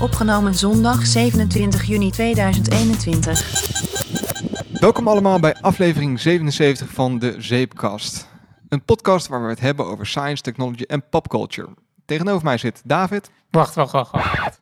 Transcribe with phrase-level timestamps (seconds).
[0.00, 4.80] Opgenomen zondag 27 juni 2021.
[4.80, 8.28] Welkom allemaal bij aflevering 77 van de Zeepkast.
[8.68, 11.68] Een podcast waar we het hebben over science, technology en popculture.
[12.04, 13.30] Tegenover mij zit David.
[13.50, 14.60] Wacht, wacht, wacht, wacht.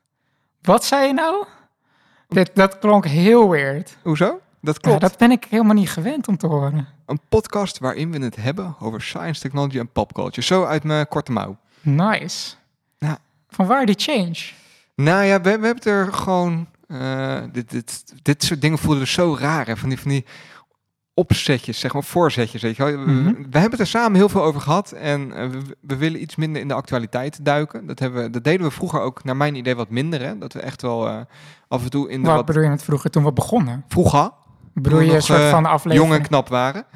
[0.62, 1.46] Wat zei je nou?
[2.28, 3.96] Dit, dat klonk heel weird.
[4.02, 4.40] Hoezo?
[4.60, 5.00] Dat Ja, klopt.
[5.00, 6.88] dat ben ik helemaal niet gewend om te horen.
[7.06, 10.42] Een podcast waarin we het hebben over science, technology en popculture.
[10.46, 11.56] Zo uit mijn korte mouw.
[11.80, 12.54] Nice.
[12.98, 13.18] Ja.
[13.48, 14.36] Van waar die change?
[14.96, 16.68] Nou ja, we, we hebben het er gewoon...
[16.86, 19.66] eh, dit, dit, dit soort dingen voelen er zo raar.
[19.66, 19.76] Hè?
[19.76, 20.24] Van, die, van die
[21.14, 22.62] opzetjes, zeg maar, voorzetjes.
[22.62, 22.98] Weet je wel.
[22.98, 23.24] Mhm.
[23.24, 24.92] we, hebben het er samen heel veel over gehad.
[24.92, 27.86] En eh, we, we willen iets minder in de actualiteit duiken.
[27.86, 30.20] Dat, hebben we, dat deden we vroeger ook, naar mijn idee, wat minder.
[30.20, 30.38] Hè?
[30.38, 31.20] Dat we echt wel eh,
[31.68, 32.46] af en toe in de Wat wat...
[32.46, 33.84] bedoel je met vroeger toen we begonnen?
[33.88, 34.30] Vroeger,
[34.74, 36.14] Bedoel je een soort van jong aflevering?
[36.14, 36.86] en knap waren.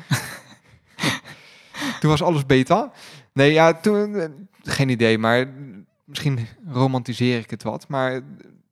[2.00, 2.90] toen was alles beter.
[3.32, 4.32] Nee, ja, toen...
[4.62, 5.46] geen idee, maar
[6.10, 7.88] misschien romantiseer ik het wat.
[7.88, 8.20] Maar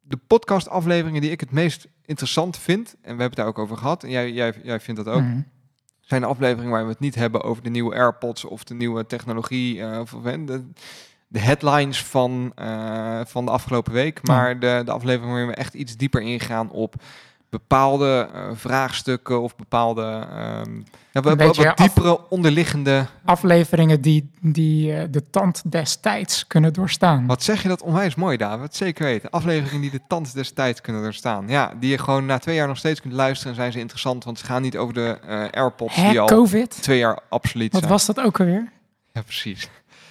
[0.03, 2.89] de podcastafleveringen die ik het meest interessant vind...
[2.89, 4.03] en we hebben het daar ook over gehad...
[4.03, 5.23] en jij, jij, jij vindt dat ook...
[5.23, 5.41] Mhm.
[6.01, 8.45] zijn de afleveringen waar we het niet hebben over de nieuwe AirPods...
[8.45, 9.83] of de nieuwe technologie...
[9.83, 10.71] eh, of, de,
[11.29, 14.27] de headlines van, eh, van de afgelopen week...
[14.27, 16.95] Maar de, de aflevering waarin we echt iets dieper ingaan op
[17.51, 20.75] bepaalde eh, vraagstukken of bepaalde ehm,
[21.11, 23.07] ja, wat, wat af- diepere onderliggende.
[23.25, 27.27] Afleveringen die, die eh, de tand destijds kunnen doorstaan.
[27.27, 28.75] Wat zeg je dat onwijs mooi, David?
[28.77, 29.31] Zeker weten.
[29.31, 31.49] Afleveringen die de tand des tijds kunnen doorstaan.
[31.49, 34.25] Ja, die je gewoon na twee jaar nog steeds kunt luisteren en zijn ze interessant,
[34.25, 36.83] want ze gaan niet over de eh, AirPods Hè, die al COVID?
[36.83, 37.93] twee jaar absoluut Wat zijn.
[37.93, 38.73] was dat ook alweer?
[39.13, 39.69] Ja, precies.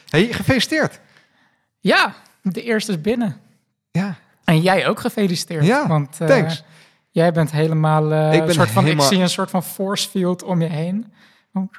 [0.10, 1.00] Hey, gefeliciteerd.
[1.80, 3.38] Ja, de eerste is binnen.
[3.92, 5.66] Ja, En jij ook gefeliciteerd.
[5.66, 6.64] Ja, want, thanks.
[7.18, 8.12] Jij bent helemaal...
[8.12, 10.62] eh, Ik ben een soort van, helemaal- Ik zie een soort van force field om
[10.62, 11.14] je heen.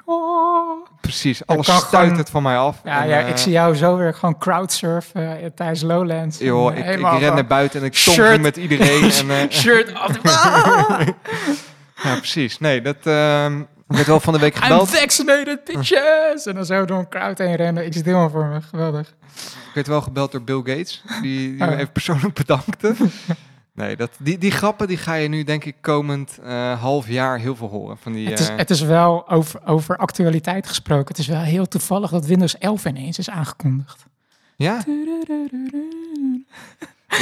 [0.05, 0.87] Oh.
[1.01, 1.45] precies.
[1.45, 2.81] Alles stuit gewoon- het van mij af.
[2.83, 6.37] Ja, En, ja, eh, ik zie jou zo weer gewoon crowdsurfen eh, tijdens Lowlands.
[6.37, 9.11] Joh, En, ik, eh, ik ren naar buiten en ik tong met iedereen.
[9.11, 10.17] En, eh, Shirt af.
[12.03, 12.59] Ja, precies.
[12.59, 14.89] Nee, dat ehm, ik werd wel van de week I'm gebeld.
[14.97, 16.45] vaccinated, bitches!
[16.45, 17.85] En dan zo door een crowd heen rennen.
[17.85, 18.61] Ik zit helemaal voor me.
[18.61, 19.07] Geweldig.
[19.67, 21.67] Ik werd wel gebeld door Bill Gates, die, die Oh.
[21.67, 22.95] me even persoonlijk bedankte.
[23.79, 27.39] Nee, dat, die, die grappen die ga je nu denk ik komend eh, half jaar
[27.39, 27.97] heel veel horen.
[27.97, 31.07] Van die, Het is, eh, het is wel over, over actualiteit gesproken.
[31.07, 34.05] Het is wel heel toevallig dat Windows 11 ineens is aangekondigd.
[34.55, 34.83] Ja?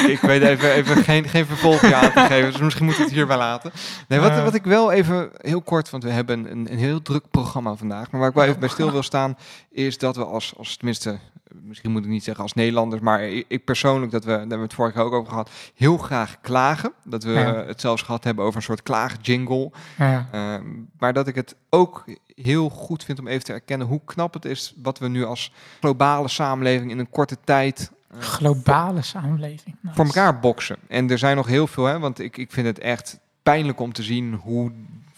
[0.08, 3.12] ik weet even, even geen, geen vervolgje aan te geven, dus misschien moet ik het
[3.12, 3.72] hierbij laten.
[4.08, 4.44] Nee, wat, Eh.
[4.44, 8.12] wat ik wel even heel kort, want we hebben een, een heel druk programma vandaag,
[8.12, 9.38] maar waar ik wel even bij stil wil staan,
[9.72, 11.18] is dat we als, als tenminste,
[11.62, 14.64] misschien moet ik niet zeggen als Nederlanders, maar ik, persoonlijk, dat we, daar hebben we
[14.64, 16.92] het vorige keer ook over gehad, heel graag klagen.
[17.04, 17.66] Dat we Ja.
[17.66, 19.72] het zelfs gehad hebben over een soort klaagjingle.
[19.98, 20.28] Ja.
[20.32, 20.66] Ehm,
[21.00, 24.46] maar dat ik het ook heel goed vind om even te erkennen hoe knap het
[24.46, 29.76] is wat we nu als globale samenleving in een korte tijd eh, Globale samenleving.
[29.82, 29.96] Nice.
[29.96, 30.78] voor elkaar boksen.
[30.88, 33.94] En er zijn nog heel veel, hè, want ik, ik vind het echt pijnlijk om
[33.94, 34.72] te zien hoe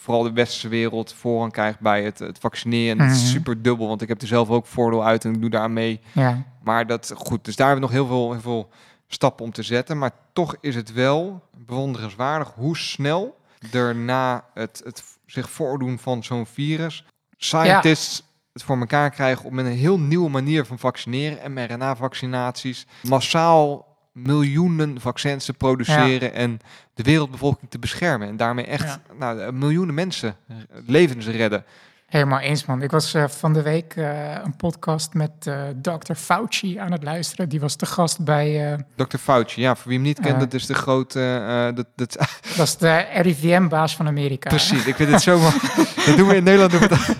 [0.09, 3.05] vooral de westerse wereld voorrang krijgt bij het, het vaccineren.
[3.05, 3.31] Is Mhm.
[3.31, 5.99] super dubbel, want ik heb er zelf ook voordeel uit en ik doe daar mee.
[6.11, 6.43] Ja.
[6.63, 8.69] Maar dat goed, dus daar hebben we nog heel veel, heel veel
[9.07, 9.97] stappen om te zetten.
[9.97, 13.37] Maar toch is het wel bewonderenswaardig hoe snel
[13.71, 17.05] er na het, het zich voordoen van zo'n virus
[17.37, 23.88] scientists het voor elkaar krijgen om met een heel nieuwe manier van vaccineren, mRNA-vaccinaties, massaal
[24.25, 26.59] miljoenen vaccins te produceren en
[26.93, 28.27] de wereldbevolking te beschermen.
[28.27, 28.99] En daarmee echt Ja.
[29.19, 31.63] nou, miljoenen mensen eh, levens redden.
[32.07, 32.81] Helemaal eens, man.
[32.81, 36.13] Ik was eh, van de week eh, een podcast met eh Dr.
[36.13, 37.49] Fauci aan het luisteren.
[37.49, 38.71] Die was te gast bij...
[38.73, 39.17] eh, Dr.
[39.17, 41.19] Fauci, ja, voor wie hem niet kent, dat is de grote...
[41.47, 42.17] eh, dat, dat,
[42.57, 44.49] dat is de RIVM-baas van Amerika.
[44.49, 45.53] Precies, ik vind het zo mooi.
[46.05, 47.15] Dat doen we in Nederland doen we dat,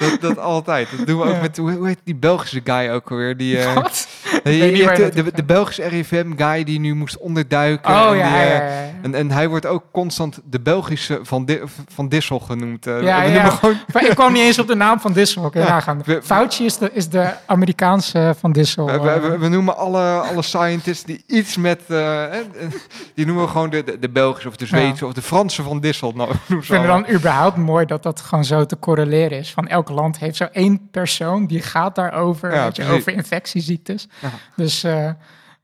[0.00, 0.88] dat, dat altijd.
[0.96, 3.36] Dat doen we ook met, hoe, hoe heet die Belgische guy ook alweer?
[3.36, 4.08] Die, eh, Wat?
[4.44, 7.90] de, de, Belgische RIVM guy die nu moest onderduiken.
[7.90, 8.78] Oh en die, eh.
[9.02, 11.60] En, en hij wordt ook constant de Belgische Van, Di
[11.92, 12.84] van Dissel genoemd.
[12.84, 13.28] Ja, we ja.
[13.32, 15.50] noemen gewoon Ik kwam niet eens op de naam van Dissel.
[15.52, 16.02] Ja, nagaan.
[16.04, 18.86] we- Fauci is de, is de Amerikaanse van Dissel.
[18.86, 21.80] We, we, we- we noemen alle, alle scientists die iets met...
[23.14, 25.80] die noemen we gewoon de, de, de Belgische of de Zweedse of de Franse van
[25.80, 26.12] Dissel.
[26.16, 29.52] Nou, Ik vind het dan überhaupt mooi dat dat gewoon zo te correleren is.
[29.52, 34.08] Van elk land heeft zo één persoon die gaat daarover, Ja, weet je, over infectieziektes.
[34.20, 34.28] Ja.
[34.56, 35.10] Dus eh,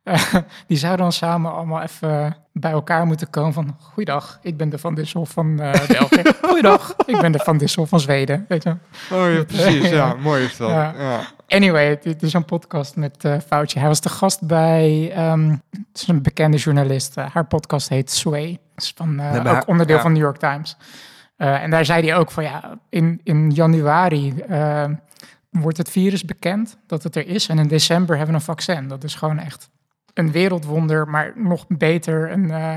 [0.66, 3.76] die zouden dan samen allemaal even bij elkaar moeten komen van...
[3.80, 6.22] Goeiedag, ik ben de Van Dissel van eh België.
[6.42, 8.44] Goeiedag, ik ben de Van Dissel van Zweden.
[8.48, 8.70] Weet je.
[9.12, 9.88] Oh ja, precies.
[9.98, 10.70] Ja, mooi is dat.
[10.70, 11.20] Ja.
[11.48, 13.78] Anyway, het is een podcast met eh Fauci.
[13.78, 15.12] Hij was de gast bij...
[15.14, 17.14] ehm, het is een bekende journalist.
[17.14, 18.58] Haar podcast heet Sway.
[18.74, 20.76] Dat is van, Nee, ook haar- onderdeel van New York Times.
[21.36, 24.84] Eh, en daar zei hij ook van ja, in, in januari eh,
[25.50, 27.48] wordt het virus bekend dat het er is.
[27.48, 28.88] En in december hebben we een vaccin.
[28.88, 29.70] Dat is gewoon echt
[30.14, 32.50] een wereldwonder, maar nog beter een...
[32.50, 32.76] eh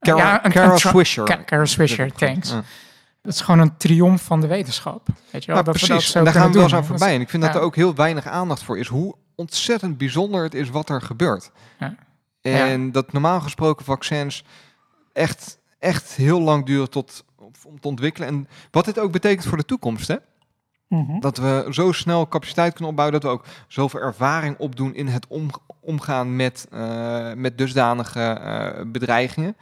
[0.00, 1.24] Carol, ja, een- Carol een Swisher.
[1.24, 2.50] Ca- Carol Swisher, thanks.
[2.50, 2.62] Ja.
[3.22, 5.06] Dat is gewoon een triomf van de wetenschap.
[5.30, 5.56] Weet je wel?
[5.56, 6.10] Ja, dat we dat precies.
[6.12, 7.14] zo en daar gaan we wel eens aan voorbij.
[7.14, 7.58] En ik vind dat ja.
[7.58, 8.86] er ook heel weinig aandacht voor is.
[8.88, 11.50] Hoe ontzettend bijzonder het is wat er gebeurt.
[11.78, 11.94] Ja.
[12.40, 14.44] En dat normaal gesproken vaccins
[15.12, 17.24] echt, echt heel lang duren tot,
[17.74, 18.28] om te ontwikkelen.
[18.28, 20.08] En wat dit ook betekent voor de toekomst.
[20.08, 20.16] Hè?
[20.88, 21.20] Mhm.
[21.20, 23.20] Dat we zo snel capaciteit kunnen opbouwen.
[23.20, 25.50] Dat we ook zoveel ervaring opdoen in het om-
[25.80, 29.56] omgaan met, eh, met dusdanige eh, bedreigingen.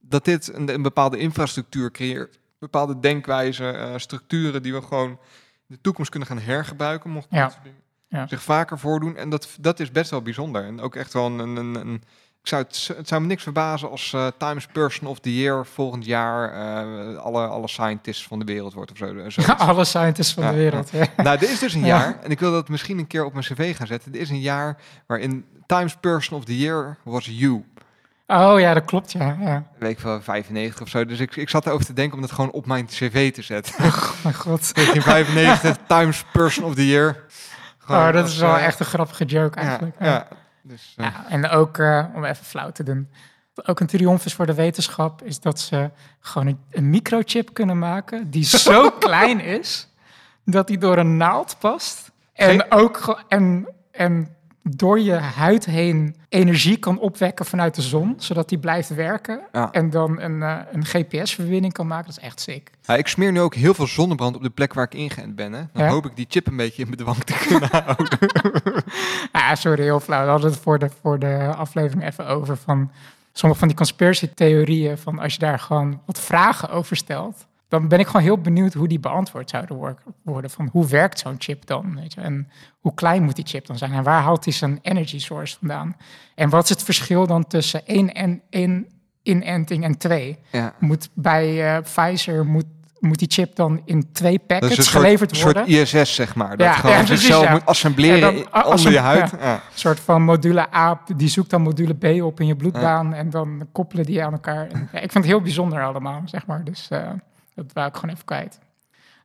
[0.00, 2.38] Dat dit een, een bepaalde infrastructuur creëert.
[2.58, 5.18] Bepaalde denkwijzen, eh, structuren die we gewoon in
[5.66, 7.10] de toekomst kunnen gaan hergebruiken.
[7.10, 8.26] Mocht Ja.
[8.26, 9.16] zich vaker voordoen.
[9.16, 10.64] En dat, dat is best wel bijzonder.
[10.64, 12.02] En ook echt wel een, een, een-
[12.42, 15.66] ik zou het, het zou me niks verbazen als eh, Times Person of the Year
[15.66, 19.28] volgend jaar eh, alle, alle scientists van de wereld wordt of zo.
[19.28, 19.52] zo.
[19.58, 20.90] Alle scientists van Ja, de wereld.
[20.90, 21.04] Ja.
[21.16, 21.86] Nou, er is dus een Ja.
[21.86, 24.14] jaar, en ik wil dat misschien een keer op mijn cv gaan zetten.
[24.14, 24.76] Er is een jaar
[25.06, 27.64] waarin Times Person of the Year was you.
[28.26, 29.36] Oh ja, dat klopt, ja.
[29.40, 29.64] ja.
[29.88, 31.04] Ik wel, 95 of zo.
[31.04, 33.74] Dus ik, ik zat erover te denken om dat gewoon op mijn cv te zetten.
[33.84, 34.74] Oh mijn god.
[34.74, 37.16] 1995, Times Person of the Year.
[37.78, 39.96] Gewoon Oh, dat als, is wel eh, echt een grappige joke Ja, eigenlijk.
[40.00, 40.26] ja.
[40.62, 43.08] Dus, eh, Ja, en ook, eh, om even flauw te doen,
[43.54, 45.90] wat ook een triomf is voor de wetenschap, is dat ze
[46.20, 49.88] gewoon een, een microchip kunnen maken die zo klein is,
[50.44, 52.10] dat die door een naald past.
[52.32, 58.14] En Geen- ook en, en door je huid heen energie kan opwekken vanuit de zon,
[58.18, 59.40] zodat die blijft werken.
[59.52, 59.72] Ja.
[59.72, 62.06] En dan een, eh, een GPS-verbinding kan maken.
[62.06, 62.70] Dat is echt sick.
[62.82, 65.52] Ja, ik smeer nu ook heel veel zonnebrand op de plek waar ik ingeënt ben.
[65.52, 65.62] Hè.
[65.72, 65.90] Dan Ja?
[65.90, 68.18] hoop ik die chip een beetje in bedwang te kunnen houden.
[69.32, 70.24] Ah, sorry, heel flauw.
[70.24, 72.90] We hadden het voor de, voor de aflevering even over van
[73.32, 74.98] sommige van die conspiracy-theorieën.
[74.98, 78.74] Van als je daar gewoon wat vragen over stelt, dan ben ik gewoon heel benieuwd
[78.74, 80.50] hoe die beantwoord zouden wor- worden.
[80.50, 81.94] Van hoe werkt zo'n chip dan?
[81.94, 82.20] Weet je?
[82.20, 82.48] En
[82.80, 83.92] hoe klein moet die chip dan zijn?
[83.92, 85.96] En waar haalt hij zijn energy source vandaan?
[86.34, 88.86] En wat is het verschil dan tussen één en één
[89.22, 90.38] inenting en twee?
[90.50, 90.74] ja.
[90.78, 92.64] Moet bij eh, Pfizer moet,
[92.98, 95.74] moet die chip dan in twee Dat is packets een soort, geleverd soort worden?
[95.80, 96.56] ISS, zeg maar.
[96.56, 97.50] Dat Ja, gewoon ja, zichzelf ja.
[97.52, 99.32] moet assembleren En dan onder je huid.
[99.32, 103.30] Een soort van module A, die zoekt dan module B op in je bloedbaan en
[103.30, 104.66] dan koppelen die aan elkaar.
[104.68, 106.64] En, ik vind het heel bijzonder allemaal, zeg maar.
[106.64, 107.08] Dus eh,
[107.66, 108.58] dat wou ik gewoon even kwijt.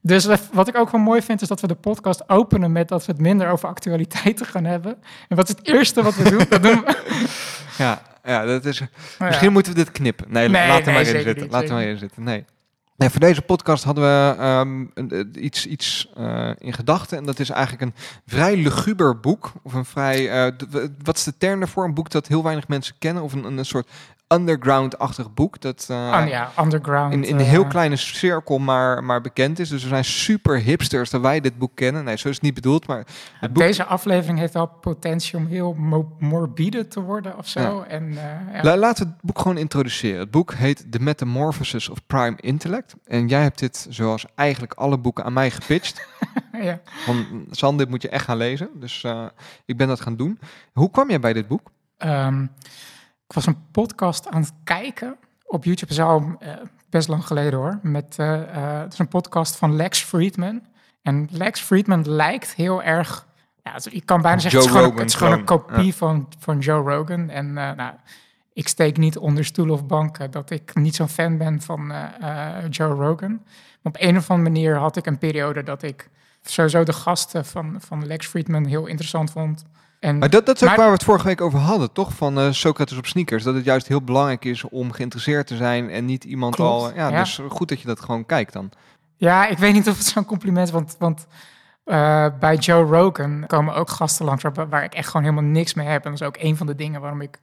[0.02, 3.06] Dus wat ik ook wel mooi vind, is dat we de podcast openen met dat
[3.06, 4.98] we het minder over actualiteiten gaan hebben.
[5.28, 6.46] En wat is het eerste wat we doen?
[6.50, 6.98] Dat doen we,
[7.78, 8.82] Ja, ja, dat is...
[9.20, 9.54] Misschien ja.
[9.54, 10.26] moeten we dit knippen.
[10.30, 11.50] Nee, er nee, maar in zitten.
[11.50, 12.24] zeker maar in zitten.
[12.24, 12.46] Nee.
[12.98, 17.18] Nee, voor deze podcast hadden we ehm, eh, iets, iets eh, in gedachten.
[17.18, 17.94] En dat is eigenlijk een
[18.26, 19.52] vrij luguber boek.
[19.64, 20.52] Of een vrij...
[20.70, 21.86] w- wat is de term daarvoor?
[21.86, 23.24] Een boek dat heel weinig mensen kennen.
[23.24, 23.90] Of een, een soort
[24.34, 25.62] underground-achtig boek.
[25.62, 27.14] Dat, eh, Ah, ja, underground.
[27.14, 29.70] in, in een eh, heel kleine cirkel maar, maar bekend is.
[29.70, 32.04] Dus we zijn super hipsters dat wij dit boek kennen.
[32.04, 33.06] Nee, zo is het niet bedoeld, maar
[33.40, 33.64] het boek...
[33.64, 37.82] Deze aflevering heeft wel potentie om heel mo- morbide te worden of zo.
[37.82, 38.64] En, eh, ja.
[38.64, 40.20] La- laten we het boek gewoon introduceren.
[40.20, 42.96] Het boek heet The Metamorphosis of Prime Intellect.
[43.06, 46.08] En jij hebt dit, zoals eigenlijk alle boeken, aan mij gepitcht.
[46.62, 46.80] ja.
[46.86, 48.70] Van, San, dit moet je echt gaan lezen.
[48.74, 49.26] Dus eh,
[49.66, 50.40] ik ben dat gaan doen.
[50.74, 51.72] Hoe kwam jij bij dit boek?
[51.98, 52.46] Ehm,
[53.28, 55.92] ik was een podcast aan het kijken op YouTube.
[55.92, 56.54] Is al eh,
[56.90, 57.80] best lang geleden hoor.
[57.82, 60.62] Met, eh, eh, het is een podcast van Lex Friedman.
[61.02, 63.28] En Lex Friedman lijkt heel erg...
[63.64, 65.96] Ja, je kan bijna zeggen, Joe het is gewoon, Rogan het is gewoon een kopie
[65.96, 67.30] van, van Joe Rogan.
[67.30, 67.94] En nou,
[68.54, 71.94] ik steek niet onder stoelen of banken dat ik niet zo'n fan ben van
[72.70, 73.32] Joe Rogan.
[73.82, 76.10] Maar op een of andere manier had ik een periode dat ik
[76.42, 79.66] sowieso de gasten van, van Lex Friedman heel interessant vond.
[80.06, 82.14] En Maar dat, dat is ook Maar- waar we het vorige week over hadden, toch?
[82.14, 83.44] Van eh, Socrates op sneakers.
[83.44, 86.96] Dat het juist heel belangrijk is om geïnteresseerd te zijn en niet iemand Klopt, al...
[86.96, 87.20] Ja, ja.
[87.20, 88.70] dus goed dat je dat gewoon kijkt dan.
[89.16, 91.28] Ja, ik weet niet of het zo'n compliment is, want, want
[91.84, 95.74] eh, bij Joe Rogan komen ook gasten langs waar, waar ik echt gewoon helemaal niks
[95.74, 96.04] mee heb.
[96.06, 97.40] En dat is ook een van de dingen waarom ik...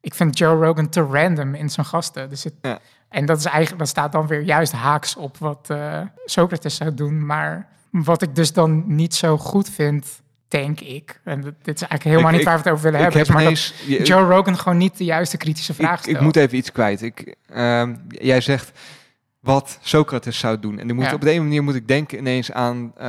[0.00, 2.28] Ik vind Joe Rogan te random in zijn gasten.
[2.28, 2.78] Dus het, Ja.
[3.08, 6.94] En dat, is eigenlijk, dat staat dan weer juist haaks op wat eh, Socrates zou
[6.94, 7.26] doen.
[7.26, 11.20] Maar wat ik dus dan niet zo goed vind, denk ik...
[11.24, 13.18] En dit is eigenlijk helemaal Ik- niet waar we het over willen hebben...
[13.18, 13.74] heb is maar ineens...
[14.08, 16.16] Joe Rogan gewoon niet de juiste kritische vraag ik, stelt.
[16.16, 17.02] ik moet even iets kwijt.
[17.02, 18.72] Ik, ehm, jij zegt
[19.46, 20.78] wat Socrates zou doen.
[20.78, 21.12] En dan moet, Ja.
[21.14, 23.08] op de een manier moet ik denken ineens aan eh,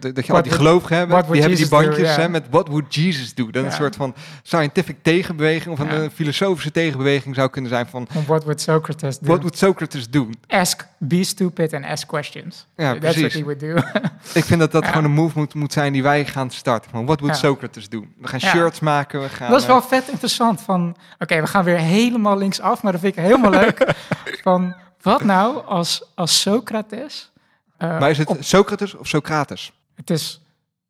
[0.00, 1.16] dat- dat je al What die gelovigen hebben.
[1.16, 3.50] what Die hebben die do, bandjes hè, met what would Jesus do.
[3.50, 3.68] Dat Ja.
[3.68, 6.02] een soort van scientific tegenbeweging of een Ja.
[6.02, 9.26] eh, filosofische tegenbeweging zou kunnen zijn van What would Socrates do?
[9.26, 10.34] what would Socrates doen?
[10.46, 12.66] Ask, be stupid and ask questions.
[12.76, 13.34] Ja, That's what precies.
[13.34, 13.74] he would do.
[14.40, 16.90] Ik vind dat dat gewoon een move moet, moet zijn die wij gaan starten.
[16.90, 17.36] Van what would.
[17.36, 18.12] Socrates doen?
[18.20, 19.50] We gaan shirts maken, we gaan...
[19.50, 20.60] Dat is eh, wel vet interessant.
[20.60, 23.92] Van, oké, we gaan weer helemaal linksaf, maar dat vind ik helemaal leuk.
[24.42, 27.32] Van, wat nou als, als Socrates...
[27.76, 29.72] eh, maar is het op- Socrates of Socrates?
[29.94, 30.40] het is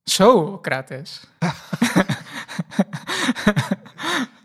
[0.04, 1.26] Socrates.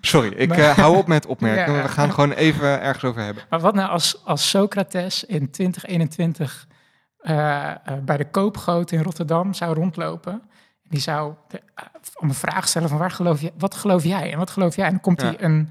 [0.01, 1.73] Sorry, ik Maar- eh, hou op met opmerken.
[1.75, 1.81] Ja.
[1.81, 3.43] We gaan gewoon even ergens over hebben.
[3.49, 6.67] Maar wat nou als, als Socrates in 2021
[7.19, 10.33] eh, eh, bij de koopgoot in Rotterdam zou rondlopen.
[10.33, 11.61] En die zou de,
[12.15, 14.85] om een vraag stellen van waar geloof je, wat geloof jij en wat geloof jij?
[14.85, 15.27] En dan komt Ja.
[15.27, 15.69] hij een,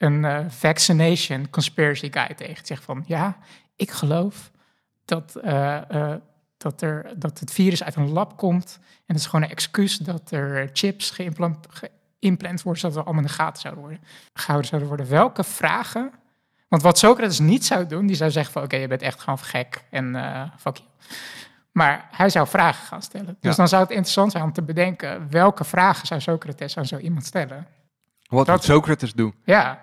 [0.00, 2.66] een eh, vaccination conspiracy guy tegen.
[2.66, 3.36] Zegt van ja,
[3.76, 4.50] ik geloof
[5.04, 6.16] dat, eh, eh,
[6.56, 8.78] dat, er, dat het virus uit een lab komt.
[8.82, 11.66] En dat is gewoon een excuus dat er chips geïmplant,
[12.20, 14.00] geïmplant worden, zodat we allemaal in de gaten zouden worden,
[14.32, 15.08] gehouden zouden worden.
[15.08, 16.10] Welke vragen
[16.68, 18.62] want wat Socrates niet zou doen, die zou zeggen van...
[18.62, 20.04] oké, je bent echt gewoon gek en
[20.58, 20.88] fuck you.
[21.72, 23.36] Maar hij zou vragen gaan stellen.
[23.40, 23.56] Dus Ja.
[23.56, 25.30] dan zou het interessant zijn om te bedenken...
[25.30, 27.66] welke vragen zou Socrates aan zo iemand stellen?
[28.28, 29.34] Wat Dat- moet Socrates doen?
[29.44, 29.80] Ja,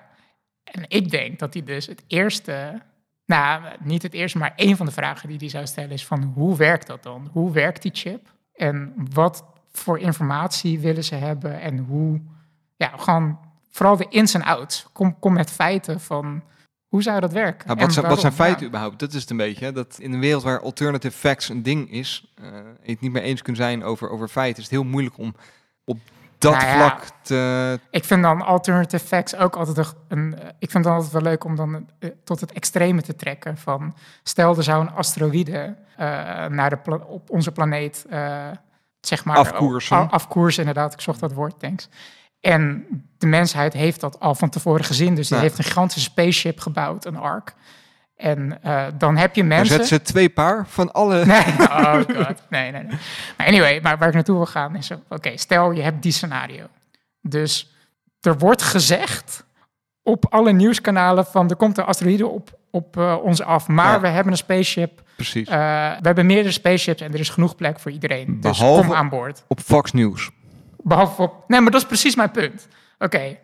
[0.71, 2.81] en ik denk dat hij dus het eerste...
[3.25, 6.31] Nou, niet het eerste, maar één van de vragen die hij zou stellen is van...
[6.35, 7.29] hoe werkt dat dan?
[7.31, 8.35] Hoe werkt die chip?
[8.53, 11.61] En wat voor informatie willen ze hebben?
[11.61, 12.21] En hoe...
[12.75, 14.87] Ja, gewoon vooral de ins en outs.
[14.93, 16.43] Kom, kom met feiten van...
[16.87, 17.67] Hoe zou dat werken?
[17.67, 18.99] Nou, wat, zijn, wat zijn feiten überhaupt?
[18.99, 19.65] Dat is het een beetje.
[19.65, 19.71] hè.
[19.71, 22.33] Dat in een wereld waar alternative facts een ding is,
[22.83, 25.35] je het niet meer eens kunt zijn over, over feiten, is het heel moeilijk om
[25.85, 25.97] op
[26.37, 26.75] dat Nou ja.
[26.75, 27.79] vlak te.
[27.89, 30.35] Ik vind dan alternative facts ook altijd een...
[30.39, 33.57] eh, ik vind het altijd wel leuk om dan eh, tot het extreme te trekken.
[33.57, 36.07] Van, stel, er zou een asteroïde eh,
[36.45, 38.05] naar de op onze planeet...
[38.09, 38.47] eh,
[39.01, 40.09] zeg maar, Afkoersen.
[40.09, 40.93] afkoersen, inderdaad.
[40.93, 41.89] Ik zocht dat woord, thanks.
[42.39, 42.85] En
[43.17, 45.15] de mensheid heeft dat al van tevoren gezien.
[45.15, 45.43] Dus die Ja.
[45.43, 47.53] heeft een gigantische spaceship gebouwd, een ark.
[48.17, 49.67] En eh, dan heb je Dan mensen...
[49.67, 51.25] zetten ze twee paar van alle.
[51.25, 52.41] Nee, oh god.
[52.49, 52.97] Nee, nee, nee.
[53.37, 54.91] Maar anyway, maar waar ik naartoe wil gaan is...
[55.09, 56.65] Oké, stel je hebt die scenario.
[57.21, 57.75] Dus
[58.21, 59.45] er wordt gezegd
[60.03, 61.49] op alle nieuwskanalen van...
[61.49, 63.67] er komt een asteroïde op, op eh, ons af.
[63.67, 63.99] Maar Ja.
[64.01, 65.01] we hebben een spaceship.
[65.15, 65.47] Precies.
[65.47, 65.55] eh,
[65.99, 68.25] we hebben meerdere spaceships en er is genoeg plek voor iedereen.
[68.41, 69.43] Dus Behalve- kom aan boord.
[69.47, 70.29] op Fox News.
[70.83, 71.43] Behalve op...
[71.47, 72.67] Nee, maar dat is precies mijn punt.
[72.99, 73.37] Oké,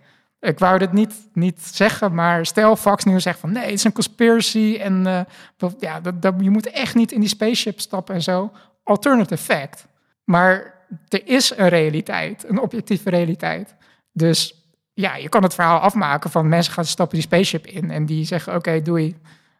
[0.43, 3.51] ik wou dit niet, niet zeggen, maar stel Fox News zegt van...
[3.51, 7.19] nee, het is een conspiracy en eh, ja, dat, dat, je moet echt niet in
[7.19, 8.51] die spaceship stappen en zo.
[8.83, 9.87] Alternative fact.
[10.23, 10.73] Maar
[11.07, 13.75] er is een realiteit, een objectieve realiteit.
[14.11, 14.55] Dus
[14.93, 17.91] ja, je kan het verhaal afmaken van mensen gaan stappen die spaceship in...
[17.91, 19.15] en die zeggen, oké, doei,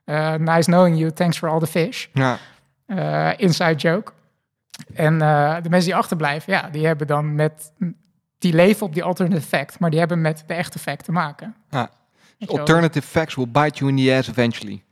[0.06, 2.08] Eh, nice knowing you, thanks for all the fish.
[2.14, 2.38] Ja,
[2.86, 4.12] Eh, inside joke.
[4.94, 5.18] En
[5.64, 7.72] de mensen die achterblijven, ja, die hebben dan met...
[8.44, 11.56] Die leven op die alternative fact, maar die hebben met de echte fact te maken.
[11.70, 11.90] Ja.
[12.46, 14.84] Alternative facts will bite you in the ass eventually.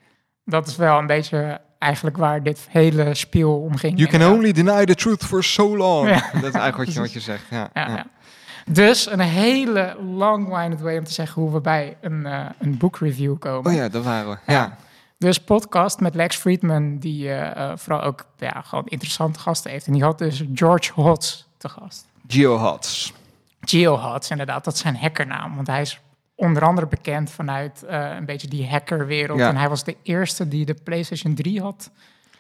[0.46, 3.98] Dat is wel een beetje eigenlijk waar dit hele speel om ging.
[3.98, 6.08] You can only deny the truth for so long.
[6.10, 6.14] Ja.
[6.34, 7.44] Dat is eigenlijk wat je, wat je zegt.
[7.50, 8.06] Ja, Ja.
[8.66, 13.40] Dus een hele long-winded way om te zeggen hoe we bij een, eh een boekreview
[13.40, 13.72] komen.
[13.72, 14.52] Oh ja, dat waren we.
[14.54, 14.78] Ja.
[15.18, 19.88] Dus podcast met Lex Friedman, die eh, eh, vooral ook ja, gewoon interessante gasten heeft.
[19.88, 22.06] En die had dus George Hotz te gast.
[22.28, 23.14] GeoHots.
[23.62, 25.56] GeoHots, inderdaad, dat is zijn hackernaam.
[25.56, 26.00] Want hij is
[26.36, 29.40] onder andere bekend vanuit eh, een beetje die hackerwereld.
[29.40, 29.48] Ja.
[29.50, 31.92] En hij was de eerste die de PlayStation 3 had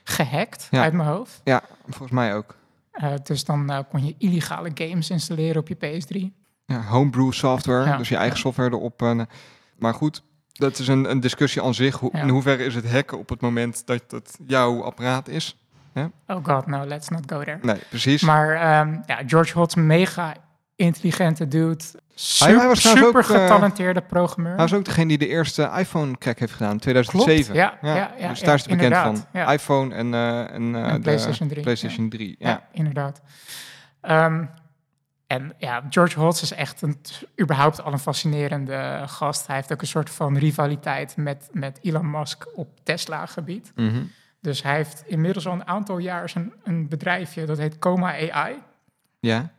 [0.03, 0.81] gehackt, Ja.
[0.81, 1.41] uit mijn hoofd.
[1.43, 2.55] Ja, volgens mij ook.
[2.91, 6.39] Eh, dus dan eh, kon je illegale games installeren op je PS3.
[6.65, 7.97] Ja, homebrew software, Ja.
[7.97, 9.25] dus je eigen software erop.
[9.77, 10.23] maar goed,
[10.53, 11.99] dat is een, een discussie aan zich.
[11.99, 12.21] Hoe, Ja.
[12.21, 15.55] In hoeverre is het hacken op het moment dat het jouw apparaat is?
[16.27, 17.59] Oh god, no, let's not go there.
[17.61, 18.21] Nee, precies.
[18.21, 20.35] Maar ehm, ja, George Hotz, mega
[20.81, 21.83] intelligente dude.
[21.83, 24.51] Hij- hij Super, was trouwens super ook, eh, getalenteerde programmeur.
[24.53, 27.53] Hij was ook degene die de eerste iPhone-crack heeft gedaan, in 2007.
[27.53, 29.25] Klopt, ja, ja, ja, dus daar is het bekend van.
[29.53, 32.35] iPhone en, eh, en, eh, En de PlayStation 3, PlayStation 3.
[32.39, 33.21] Ja, inderdaad.
[34.01, 34.45] Ehm,
[35.27, 37.01] en ja, George Hotz is echt een,
[37.41, 39.47] überhaupt al een fascinerende gast.
[39.47, 43.71] Hij heeft ook een soort van rivaliteit met, met Elon Musk op Tesla-gebied.
[43.75, 44.01] Mhm.
[44.41, 48.55] Dus hij heeft inmiddels al een aantal jaar zijn, een bedrijfje, dat heet Coma AI.
[49.19, 49.51] ja.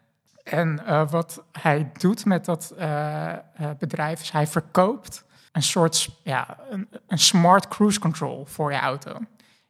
[0.45, 3.39] En eh, wat hij doet met dat eh, eh,
[3.79, 9.19] bedrijf is hij verkoopt een soort ja, een, een smart cruise control voor je auto.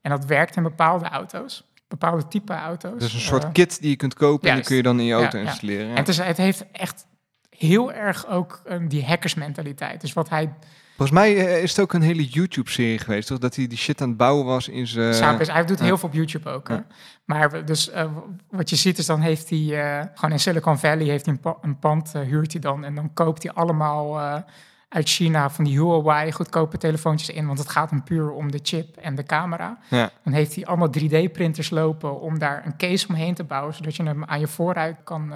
[0.00, 3.00] En dat werkt in bepaalde auto's, bepaalde type auto's.
[3.00, 5.14] Dus een soort kit die je kunt kopen en die kun je dan in je
[5.14, 5.84] auto Ja, installeren.
[5.84, 5.90] Ja.
[5.90, 7.06] En het, is, het heeft echt
[7.50, 10.00] heel erg ook die hackersmentaliteit.
[10.00, 10.52] Dus wat hij
[11.02, 13.38] Volgens mij eh, is het ook een hele YouTube-serie geweest, toch?
[13.38, 15.38] Dat hij die shit aan het bouwen was in zijn...
[15.38, 15.84] best- hij doet ja.
[15.84, 16.68] heel veel op YouTube ook.
[16.68, 16.74] hè.
[16.74, 16.84] Ja.
[17.24, 18.10] Maar dus eh,
[18.50, 19.58] wat je ziet is dan heeft hij
[19.98, 22.94] eh, gewoon in Silicon Valley heeft hij een, pa- een pand huurt hij dan en
[22.94, 24.20] dan koopt hij allemaal
[24.88, 28.60] uit China van die Huawei goedkope telefoontjes in, want het gaat hem puur om de
[28.62, 29.78] chip en de camera.
[29.88, 30.10] Ja.
[30.24, 34.02] Dan heeft hij allemaal 3D-printers lopen om daar een case omheen te bouwen, zodat je
[34.02, 35.32] hem aan je voorruit kan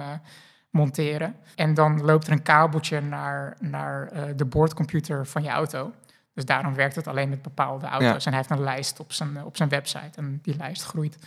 [0.69, 1.35] monteren.
[1.55, 5.91] En dan loopt er een kabeltje naar, naar eh, de boordcomputer van je auto.
[6.33, 8.25] Dus daarom werkt het alleen met bepaalde auto's.
[8.25, 11.17] En hij heeft een lijst op zijn, op zijn website en die lijst groeit.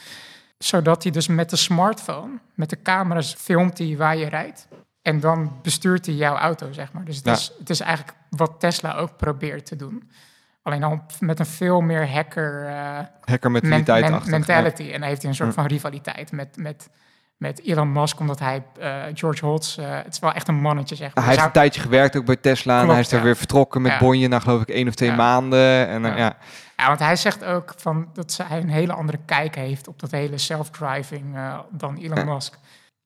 [0.58, 4.68] Zodat hij dus met de smartphone, met de camera's, filmt hij waar je rijdt.
[5.02, 7.04] En dan bestuurt hij jouw auto, zeg maar.
[7.04, 7.32] Dus het, Ja.
[7.32, 10.10] is, het is eigenlijk wat Tesla ook probeert te doen.
[10.62, 14.30] Alleen dan met een veel meer hacker eh, Hacker met men- mentaliteit men- achter.
[14.30, 14.82] mentality.
[14.92, 15.54] En dan heeft hij een soort Ja.
[15.54, 16.88] van rivaliteit met, met,
[17.40, 20.94] met Elon Musk, omdat hij eh, George Holtz, eh, het is wel echt een mannetje,
[20.94, 21.24] zeg maar.
[21.24, 23.24] Hij heeft een tijdje gewerkt ook bij Tesla en hij is er ja.
[23.24, 23.98] weer vertrokken met Ja.
[23.98, 25.14] Bonje na geloof ik één of twee Ja.
[25.16, 25.88] maanden.
[25.88, 26.16] En Ja.
[26.16, 26.86] ja.
[26.86, 30.38] Want hij zegt ook van dat hij een hele andere kijk heeft op dat hele
[30.38, 32.24] self-driving eh, dan Elon.
[32.24, 32.58] Musk.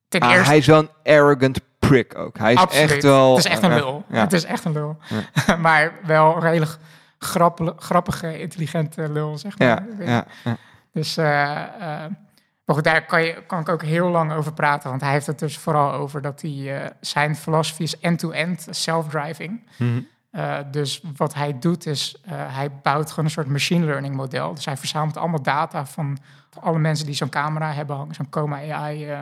[0.07, 2.37] Ten Ah, eerste, hij is wel een arrogant prick ook.
[2.37, 2.91] Hij is absoluut.
[2.91, 3.35] echt wel...
[3.35, 4.03] Het is echt een lul.
[4.11, 4.97] Het is echt een lul.
[5.61, 6.67] maar wel een hele
[7.19, 9.67] grappige, grappige intelligente lul, zeg maar.
[9.67, 10.57] Ja, ja, ja.
[10.93, 11.61] Dus eh,
[12.65, 14.89] maar goed, daar kan, je, kan ik ook heel lang over praten.
[14.89, 16.81] Want hij heeft het dus vooral over dat hij...
[16.81, 19.67] eh, zijn filosofie is end-to-end self-driving.
[19.77, 19.99] Mhm.
[20.31, 24.53] Uh, dus wat hij doet is, uh, hij bouwt gewoon een soort machine learning model.
[24.53, 26.17] Dus hij verzamelt allemaal data van,
[26.59, 29.11] alle mensen die zo'n camera hebben hangen, zo'n Coma AI.
[29.11, 29.19] Uh,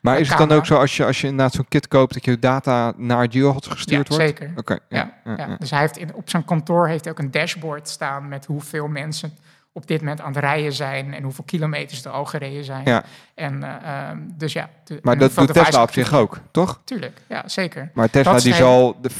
[0.00, 2.24] Maar is het dan ook zo als je, als je inderdaad zo'n kit koopt dat
[2.24, 4.38] je data naar GeoHot gestuurd ja, wordt?
[4.38, 4.52] zeker.
[4.56, 5.12] Oké, ja.
[5.24, 5.56] ja.
[5.58, 8.88] Dus hij heeft in, op zijn kantoor heeft hij ook een dashboard staan met hoeveel
[8.88, 9.32] mensen
[9.76, 12.84] op dit moment aan het rijden zijn en hoeveel kilometers er al gereden zijn.
[12.84, 13.04] Ja.
[13.34, 16.80] En, uh, um, dus ja, de, Maar dat doet Tesla op zich ook, toch?
[16.84, 17.90] Tuurlijk, ja, zeker.
[17.94, 19.10] Maar Tesla Dat die zal de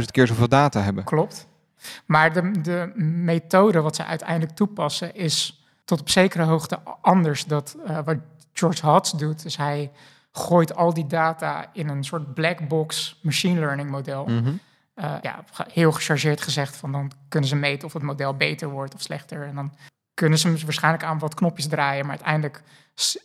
[0.00, 1.04] 400.000 keer zoveel data hebben.
[1.04, 1.46] Klopt.
[2.06, 7.44] Maar de, de methode wat ze uiteindelijk toepassen is tot op zekere hoogte anders.
[7.44, 8.16] Dat uh, wat
[8.52, 9.90] George Hotz doet, is hij
[10.32, 14.24] gooit al die data in een soort black box machine learning model.
[14.24, 14.52] Mhm.
[15.00, 18.94] Uh, ja, heel gechargeerd gezegd van dan kunnen ze meten of het model beter wordt
[18.94, 19.46] of slechter.
[19.46, 19.74] En dan
[20.14, 22.06] kunnen ze waarschijnlijk aan wat knopjes draaien.
[22.06, 22.62] Maar uiteindelijk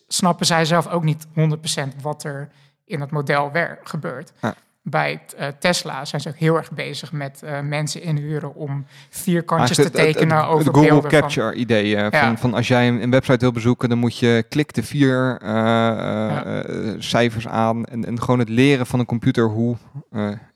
[0.07, 2.49] snappen zij zelf ook niet 100% wat er
[2.85, 4.31] in het model wer- gebeurt.
[4.41, 4.55] Ja.
[4.87, 9.77] Bij uh, Tesla zijn ze ook heel erg bezig met uh, mensen inhuren om vierkantjes
[9.77, 11.95] te Eigenlijk het- het- tekenen over Google beelden van- Capture idee.
[11.95, 12.25] eh, Ja.
[12.25, 16.63] van, van als jij een, website wil bezoeken, dan moet je klik de vier Ja.
[16.99, 17.85] cijfers aan.
[17.85, 19.75] En, en gewoon het leren van een computer hoe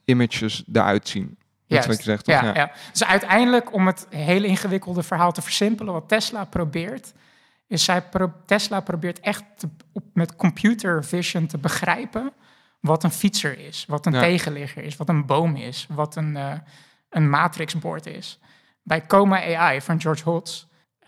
[0.04, 1.38] images eruit zien.
[1.66, 2.40] Dat wat je zegt, toch?
[2.40, 2.70] Ja, ja.
[2.92, 7.12] Dus uiteindelijk, om het hele ingewikkelde verhaal te versimpelen, wat Tesla probeert,
[7.68, 12.32] is zij pro- Tesla probeert echt te- op, met computer vision te begrijpen
[12.80, 14.20] wat een fietser is, wat een Ja.
[14.20, 16.52] tegenligger is, wat een boom is, wat een, eh
[17.10, 18.38] een matrixbord is.
[18.82, 20.64] Bij Coma AI van George Hotz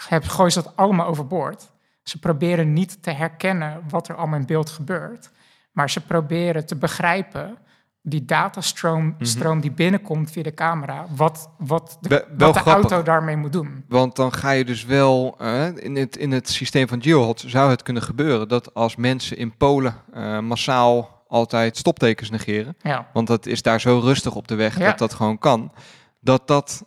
[0.08, 1.70] gooien ze dat allemaal overboord.
[2.02, 5.30] Ze proberen niet te herkennen wat er allemaal in beeld gebeurt,
[5.72, 7.58] maar ze proberen te begrijpen
[8.04, 13.52] die datastroom stroom die binnenkomt via de camera, wat, wat de, wat auto daarmee moet
[13.52, 13.85] doen.
[13.88, 17.70] Want dan ga je dus wel eh, in, het, in het systeem van GeoHot zou
[17.70, 23.26] het kunnen gebeuren dat als mensen in Polen eh, massaal altijd stoptekens negeren, Ja, want
[23.26, 24.86] dat is daar zo rustig op de weg Ja.
[24.86, 25.72] dat dat gewoon kan,
[26.20, 26.84] dat dat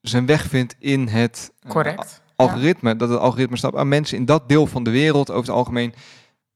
[0.00, 2.22] zijn weg vindt in het eh, correct.
[2.36, 5.56] algoritme, dat het algoritme stapt aan mensen in dat deel van de wereld over het
[5.56, 5.94] algemeen.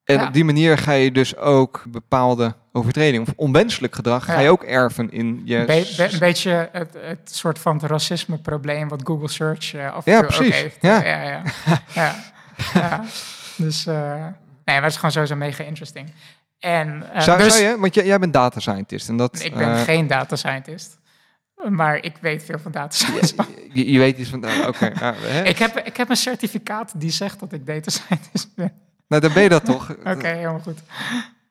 [0.05, 4.51] En op die manier ga je dus ook bepaalde overtredingen of onwenselijk gedrag ga je
[4.51, 5.59] ook erven in je.
[5.65, 10.13] Be- be- een beetje het, het soort van het racisme-probleem wat Google Search af en
[10.13, 10.55] Ja, toe ook precies.
[10.61, 10.77] heeft.
[10.81, 11.03] Ja.
[11.05, 11.43] ja, ja.
[11.95, 12.15] ja.
[12.75, 13.03] ja.
[13.57, 14.31] Dus, eh, nee,
[14.65, 16.13] maar het is gewoon sowieso mega interesting.
[16.61, 19.45] En, eh, zou, dus, zou je, want jij, jij bent data scientist en dat.
[19.45, 20.99] ik ben eh, geen data scientist,
[21.69, 23.35] maar ik weet veel van data science.
[23.73, 24.45] je, je weet iets van.
[24.45, 25.43] ah, Oké, ja, hè?
[25.43, 28.73] ik, heb, ik heb een certificaat die zegt dat ik data scientist ben.
[29.09, 29.91] nou, dan ben je dat toch?
[30.15, 30.79] Oké, helemaal goed.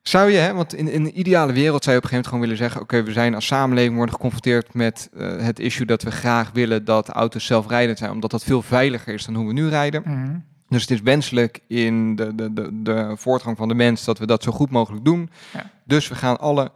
[0.01, 2.27] Zou je, hè, want in, in een ideale wereld zou je op een gegeven moment
[2.27, 6.03] gewoon willen zeggen: Oké, we zijn als samenleving worden geconfronteerd met eh, het issue dat
[6.03, 9.53] we graag willen dat auto's zelfrijdend zijn, omdat dat veel veiliger is dan hoe we
[9.53, 10.01] nu rijden.
[10.05, 10.37] Mhm.
[10.69, 14.25] Dus het is wenselijk in de, de, de, de voortgang van de mens dat we
[14.25, 15.29] dat zo goed mogelijk doen.
[15.53, 15.71] Ja.
[15.83, 16.71] Dus we gaan alle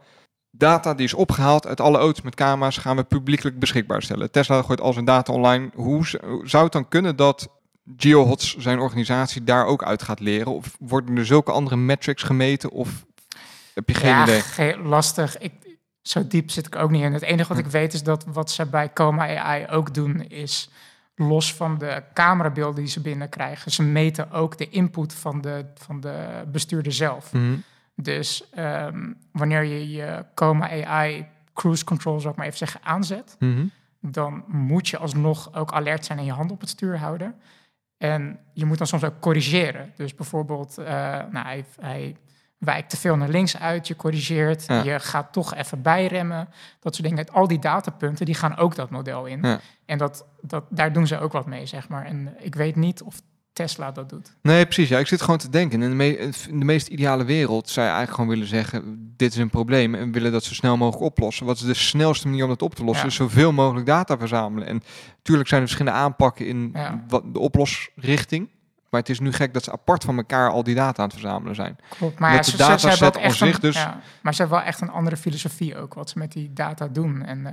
[0.50, 4.30] data die is opgehaald uit alle auto's met camera's, gaan we publiekelijk beschikbaar stellen.
[4.30, 5.70] Tesla gooit al zijn data online.
[5.74, 6.06] Hoe
[6.44, 7.48] zou het dan kunnen dat
[7.96, 10.52] GeoHots, zijn organisatie, daar ook uit gaat leren?
[10.52, 12.70] Of worden er zulke andere metrics gemeten?
[12.70, 13.04] Of
[13.74, 14.40] heb je geen ja, idee?
[14.40, 15.38] ge- lastig.
[15.38, 15.52] Ik,
[16.02, 17.12] zo diep zit ik ook niet in.
[17.12, 17.64] Het enige wat Hm.
[17.66, 20.70] ik weet is dat wat ze bij Coma AI ook doen, is
[21.14, 26.00] los van de camerabeelden die ze binnenkrijgen, ze meten ook de input van de, van
[26.00, 27.32] de bestuurder zelf.
[27.32, 27.54] Mhm.
[27.96, 33.36] Dus ehm, wanneer je je Coma AI cruise control, zou ik maar even zeggen, aanzet,
[33.38, 33.66] Mhm.
[34.00, 37.34] dan moet je alsnog ook alert zijn en je hand op het stuur houden.
[37.98, 39.92] En je moet dan soms ook corrigeren.
[39.96, 40.84] Dus bijvoorbeeld, eh,
[41.30, 42.16] nou, hij, hij
[42.58, 44.82] wijkt te veel naar links uit, je corrigeert, Ja.
[44.82, 46.48] je gaat toch even bijremmen.
[46.80, 47.28] Dat soort dingen.
[47.32, 49.38] Al die datapunten, die gaan ook dat model in.
[49.42, 49.60] Ja.
[49.86, 52.04] En dat, dat, daar doen ze ook wat mee, zeg maar.
[52.04, 53.20] En ik weet niet of
[53.52, 54.36] Tesla dat doet.
[54.42, 54.88] Nee, precies.
[54.88, 55.82] Ja, ik zit gewoon te denken.
[55.82, 56.16] In de, me-
[56.48, 59.94] in de meest ideale wereld zou je eigenlijk gewoon willen zeggen: dit is een probleem
[59.94, 61.46] en willen dat zo snel mogelijk oplossen.
[61.46, 63.02] Wat is de snelste manier om dat op te lossen?
[63.04, 63.10] Ja.
[63.10, 64.68] Is zoveel mogelijk data verzamelen.
[64.68, 64.82] En
[65.16, 66.76] natuurlijk zijn er verschillende aanpakken in
[67.08, 68.48] wat, de oplosrichting.
[68.94, 71.18] Maar het is nu gek dat ze apart van elkaar al die data aan het
[71.18, 71.78] verzamelen zijn.
[71.88, 73.74] Klopt, maar Met de ze, ze- ze hebben dataset echt zich een, dus.
[73.76, 76.88] ja, maar ze hebben wel echt een andere filosofie ook, wat ze met die data
[76.88, 77.52] doen en, eh,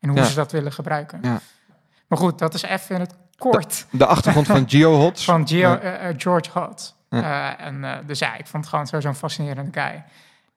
[0.00, 0.24] en hoe Ja.
[0.24, 1.18] ze dat willen gebruiken.
[1.22, 1.40] Ja.
[2.06, 5.24] Maar goed, dat is even in het kort De achtergrond van GeoHots.
[5.24, 6.50] van Geo, eh, eh, George.
[7.08, 10.04] Eh, en, dus ja, ik vond het gewoon een fascinerende guy.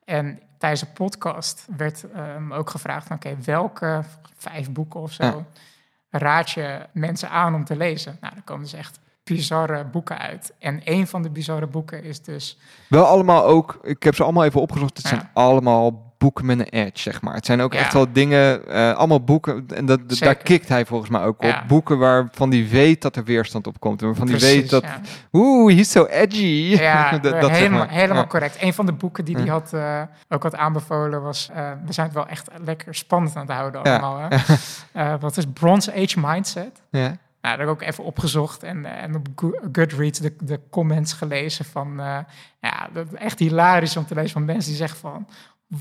[0.06, 4.04] En tijdens de podcast werd hem ook gevraagd oké, welke
[4.38, 5.46] vijf boeken of zo
[6.10, 8.18] raad je mensen aan om te lezen?
[8.22, 10.54] Nou, er komen dus echt bizarre boeken uit.
[10.60, 12.58] En een van de bizarre boeken is dus
[12.90, 14.98] Wel allemaal ook, ik heb ze allemaal even opgezocht.
[14.98, 15.10] Het Ja.
[15.16, 17.34] zijn allemaal boeken met een edge, zeg maar.
[17.34, 17.80] Het zijn ook Ja.
[17.80, 19.66] echt wel dingen, eh, allemaal boeken.
[19.76, 21.60] En dat, daar kikt hij volgens mij ook Ja.
[21.62, 21.68] op.
[21.68, 24.00] Boeken waarvan die weet dat er weerstand op komt.
[24.02, 24.84] En waarvan die weet dat,
[25.32, 26.76] oeh, he's so edgy.
[26.80, 27.90] Ja, dat, dat zeg helemaal, maar.
[27.90, 28.62] helemaal correct.
[28.62, 31.50] Een van de boeken die hij had, eh, ook had aanbevolen was...
[31.54, 34.30] eh, we zijn het wel echt lekker spannend aan het houden allemaal.
[34.30, 35.18] Hè?
[35.20, 36.82] Wat is Bronze Age Mindset?
[36.90, 37.16] Ja.
[37.42, 40.60] Nou, dat heb ik ook even opgezocht en, eh, en op Go- Goodreads de, de
[40.70, 42.00] comments gelezen van...
[42.00, 42.18] eh,
[42.62, 45.28] ja, dat is echt hilarisch om te lezen van mensen die zeggen van...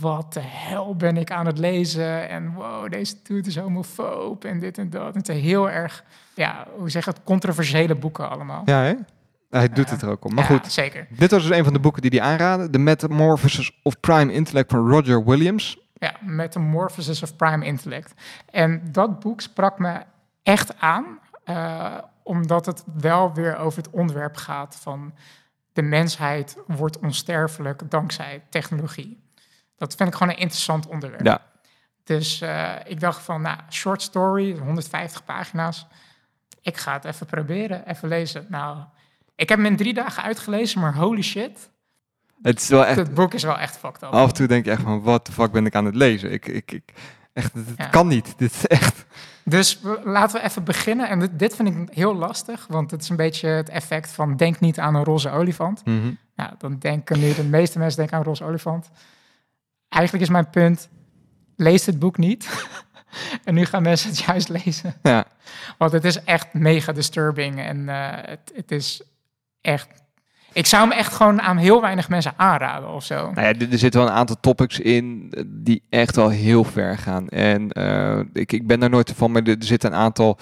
[0.00, 2.28] Wat de hel ben ik aan het lezen?
[2.28, 5.08] En wow, deze dude is homofoob en dit en dat.
[5.08, 8.62] En het zijn heel erg, ja, hoe zeg je het, controversiële boeken allemaal.
[8.64, 8.94] Ja, hè?
[9.50, 10.34] Hij doet het er ook om.
[10.34, 11.06] Maar Ja, goed, zeker.
[11.10, 12.70] dit was dus een van de boeken die hij aanraadde.
[12.70, 15.78] The Metamorphosis of Prime Intellect van Roger Williams.
[15.94, 18.14] Ja, Metamorphosis of Prime Intellect.
[18.50, 20.00] En dat boek sprak me
[20.42, 21.04] echt aan,
[21.50, 25.14] eh, omdat het wel weer over het onderwerp gaat van
[25.72, 29.22] de mensheid wordt onsterfelijk dankzij technologie.
[29.76, 31.24] Dat vind ik gewoon een interessant onderwerp.
[31.24, 31.42] Ja.
[32.04, 35.86] Dus eh, ik dacht van, nou, short story, 150 pagina's.
[36.62, 38.46] Ik ga het even proberen, even lezen.
[38.48, 38.78] Nou,
[39.34, 41.70] ik heb hem in drie dagen uitgelezen, maar holy shit,
[42.42, 44.10] Het is wel echt, het boek is wel echt fucked up.
[44.10, 46.32] af en toe denk je echt van, wat de fuck ben ik aan het lezen?
[46.32, 46.92] Ik, ik, ik,
[47.32, 47.86] echt, het Ja.
[47.86, 48.34] kan niet.
[48.36, 49.04] Dit is echt...
[49.44, 51.08] Dus laten we even beginnen.
[51.08, 54.36] En dit, dit vind ik heel lastig, want het is een beetje het effect van
[54.36, 55.84] denk niet aan een roze olifant.
[55.84, 56.12] Mhm.
[56.36, 58.90] Nou, dan denken nu de meeste mensen denken aan een roze olifant.
[59.88, 60.88] Eigenlijk is mijn punt,
[61.56, 62.66] lees het boek niet.
[63.44, 64.94] en nu gaan mensen het juist lezen.
[65.02, 65.24] Ja.
[65.78, 69.02] Want het is echt mega disturbing en eh, het, het is
[69.60, 69.88] echt...
[70.52, 73.30] Ik zou hem echt gewoon aan heel weinig mensen aanraden of zo.
[73.34, 76.98] Nou ja, er zitten wel een aantal topics in eh, die echt wel heel ver
[76.98, 77.28] gaan.
[77.28, 80.38] En eh, ik, ik ben daar nooit van, maar er, zitten een aantal,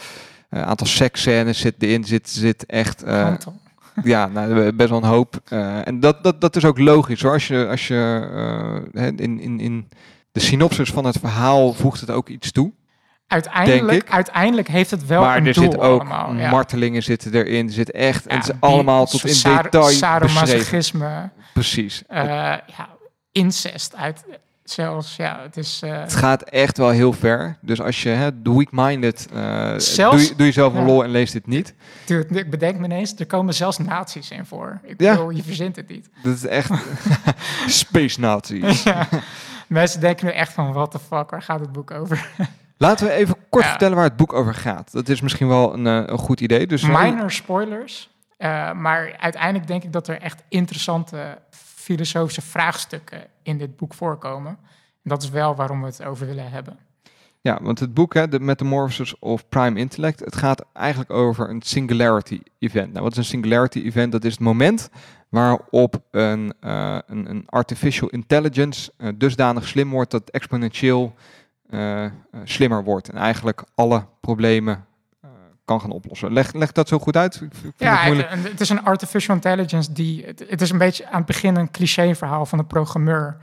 [0.51, 2.05] eh, aantal seksscènes zit erin.
[2.05, 3.05] Zit, zit echt,
[4.03, 5.41] ja, nou, best wel een hoop.
[5.85, 7.33] En dat, dat, dat is ook logisch hoor.
[7.33, 9.89] Als je, als je in, in, in
[10.33, 12.73] de synopsis van het verhaal voegt het ook iets toe.
[13.29, 16.35] Uiteindelijk, uiteindelijk heeft het wel maar een er doel zit ook allemaal.
[16.35, 16.51] ja.
[16.51, 17.67] martelingen zitten erin.
[17.67, 19.93] Er zit echt, en Ja, het is die- allemaal tot in detail beschreven.
[19.95, 22.03] Sadomasochisme, Precies.
[22.07, 22.89] eh, ja,
[23.33, 24.25] incest uit
[24.65, 25.81] zelfs, ja, het is...
[25.85, 27.57] eh, Het gaat echt wel heel ver.
[27.61, 29.27] Dus als je hè, de weak-minded,
[29.77, 30.87] Zelfs- doe, je- doe jezelf een ja.
[30.87, 31.75] lol en lees dit niet.
[32.05, 34.81] dude, ik bedenk me ineens, er komen zelfs nazi's in voor.
[34.85, 35.11] Ik Ja.
[35.13, 36.09] bedoel, je verzint het niet.
[36.23, 36.71] Dat is echt
[37.67, 38.65] space nazi.
[38.85, 39.09] ja.
[39.67, 42.29] Mensen denken nu echt van, what the fuck, waar gaat het boek over?
[42.79, 43.71] Laten we even kort Ja.
[43.71, 44.93] vertellen waar het boek over gaat.
[44.93, 46.67] Dat is misschien wel een, eh, een goed idee.
[46.67, 51.39] Dus Minor spoilers, eh, maar uiteindelijk denk ik dat er echt interessante
[51.77, 54.59] filosofische vraagstukken in dit boek voorkomen.
[55.03, 56.79] En dat is wel waarom we het over willen hebben.
[57.41, 61.63] Ja, want het boek, hè, The Metamorphosis of Prime Intellect, het gaat eigenlijk over een
[61.63, 62.93] singularity event.
[62.93, 64.13] Nou, wat is een singularity event?
[64.13, 64.91] Dat is het moment
[65.29, 71.15] waarop een, eh, een, een artificial intelligence dusdanig slim wordt dat exponentieel
[71.71, 72.11] eh, eh,
[72.45, 74.87] slimmer wordt en eigenlijk alle problemen
[75.21, 75.31] eh,
[75.65, 76.33] kan gaan oplossen.
[76.33, 77.35] Leg, leg dat zo goed uit?
[77.39, 80.25] Het Ja, het, het is een artificial intelligence die.
[80.25, 83.37] Het, het is een beetje aan het begin een cliché-verhaal van een programmeur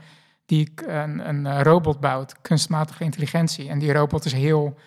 [0.46, 3.68] die een, een robot bouwt, kunstmatige intelligentie.
[3.68, 4.78] En die robot is heel.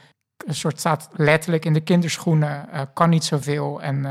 [0.45, 4.05] Een soort staat letterlijk in de kinderschoenen, kan niet zoveel en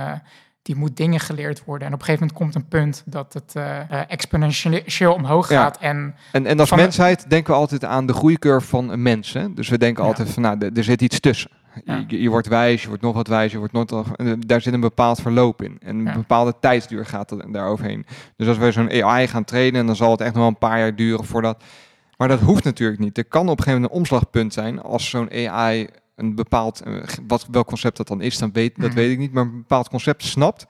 [0.69, 1.87] die moet dingen geleerd worden.
[1.89, 5.63] En op een gegeven moment komt een punt dat het eh, eh, exponentieel omhoog Ja.
[5.63, 5.79] gaat.
[5.79, 9.33] En En, en als de- mensheid denken we altijd aan de groeicurve van een mens.
[9.33, 9.55] Hè?
[9.55, 10.09] Dus we denken Ja.
[10.09, 11.51] altijd van, nou, er- zit iets tussen.
[11.85, 12.05] Ja.
[12.07, 14.61] Je, je wordt wijs, je wordt nog wat wijs, je wordt nog wat, en daar
[14.61, 15.77] zit een bepaald verloop in.
[15.81, 16.13] En een Ja.
[16.13, 18.07] bepaalde tijdsduur gaat er daar overheen.
[18.37, 20.79] Dus als we zo'n AI gaan trainen, dan zal het echt nog wel een paar
[20.79, 21.63] jaar duren voordat...
[22.17, 23.19] Maar dat hoeft natuurlijk niet.
[23.19, 27.03] Er kan op een gegeven moment een omslagpunt zijn als zo'n AI een bepaald, eh,
[27.27, 28.95] wat, welk concept dat dan is, dan weet, dat Mhm.
[28.99, 30.67] weet ik niet, maar een bepaald concept snapt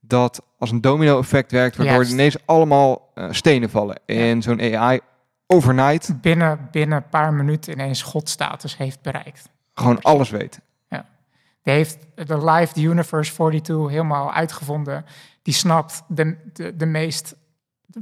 [0.00, 2.12] dat als een domino-effect werkt, waardoor Juist.
[2.12, 4.00] ineens allemaal eh, stenen vallen.
[4.06, 5.00] En zo'n AI
[5.46, 9.48] overnight binnen, binnen een paar minuten ineens godstatus heeft bereikt.
[9.74, 10.60] gewoon alles weet.
[11.62, 15.04] Die heeft de Live Universe 42 helemaal uitgevonden.
[15.42, 17.34] Die snapt de, de, de meest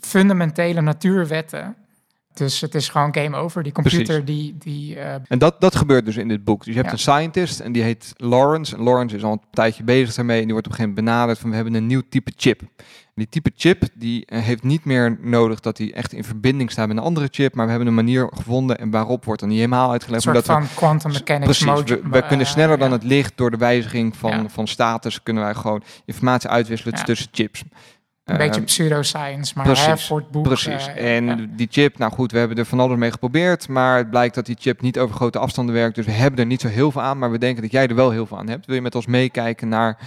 [0.01, 1.77] fundamentele natuurwetten
[2.35, 3.63] Dus het is gewoon game over.
[3.63, 4.57] Die computer die...
[4.59, 5.13] die uh...
[5.29, 6.59] En dat, dat gebeurt dus in dit boek.
[6.65, 6.93] Dus je hebt Ja.
[6.93, 8.77] een scientist en die heet Lawrence.
[8.77, 10.39] En Lawrence is al een tijdje bezig daarmee.
[10.39, 12.61] En die wordt op een gegeven moment benaderd van we hebben een nieuw type chip.
[12.61, 12.67] En
[13.15, 16.89] die type chip die eh, heeft niet meer nodig dat hij echt in verbinding staat
[16.89, 17.55] met een andere chip.
[17.55, 20.23] Maar we hebben een manier gevonden en waarop wordt dan niet helemaal een uitgelegd.
[20.23, 22.89] soort maar dat we- van quantum mechanics Precies, mode- we, we eh, kunnen sneller dan
[22.89, 22.95] ja.
[22.95, 24.49] het licht door de wijziging van, Ja.
[24.49, 27.63] van status kunnen wij gewoon informatie uitwisselen tussen chips.
[28.25, 30.43] Een beetje Ehm, pseudoscience, maar precies, hè, voor het boek.
[30.43, 30.87] Precies.
[30.87, 31.47] en ja.
[31.51, 34.47] die chip, nou goed, we hebben er van alles mee geprobeerd, maar het blijkt dat
[34.47, 35.95] die chip niet over grote afstanden werkt.
[35.95, 37.95] Dus we hebben er niet zo heel veel aan, maar we denken dat jij er
[37.95, 38.67] wel heel veel aan hebt.
[38.67, 39.99] Wil je met ons meekijken naar,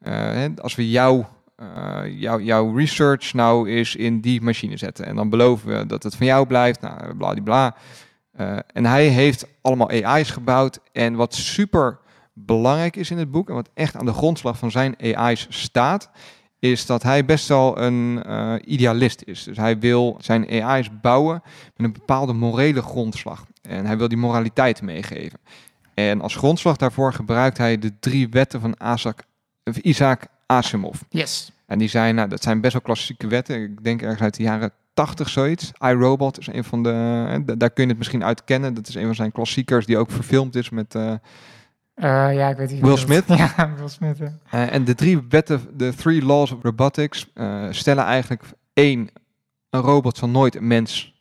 [0.00, 5.06] eh, als we jouw eh, jouw jouw research nou eens in die machine zetten.
[5.06, 7.74] En dan beloven we dat het van jou blijft, nou, bladibla.
[8.32, 10.78] Eh en hij heeft allemaal AI's gebouwd.
[10.92, 11.98] En wat super
[12.32, 16.10] belangrijk is in het boek, en wat echt aan de grondslag van zijn AI's staat,
[16.64, 19.42] is dat hij best wel een eh, idealist is.
[19.42, 21.42] Dus hij wil zijn AI's bouwen
[21.76, 23.46] met een bepaalde morele grondslag.
[23.62, 25.38] En hij wil die moraliteit meegeven.
[25.94, 29.22] En als grondslag daarvoor gebruikt hij de drie wetten van Isaac,
[29.64, 31.00] of Isaac Asimov.
[31.08, 31.50] Yes.
[31.66, 33.62] En die zijn, nou, dat zijn best wel klassieke wetten.
[33.62, 35.72] Ik denk ergens uit de jaren 80 zoiets.
[35.78, 38.74] iRobot is een van de, eh, daar kun je het misschien uit kennen.
[38.74, 40.94] Dat is een van zijn klassiekers die ook verfilmd is met...
[40.94, 41.14] eh,
[41.94, 42.80] Eh, ja, ik weet niet.
[42.80, 43.24] Will Smith?
[43.36, 44.18] Ja, Will Smith.
[44.18, 44.32] ja.
[44.50, 49.10] Eh, en de drie wetten, de three laws of robotics, eh, stellen eigenlijk één,
[49.70, 51.12] een robot zal nooit een mens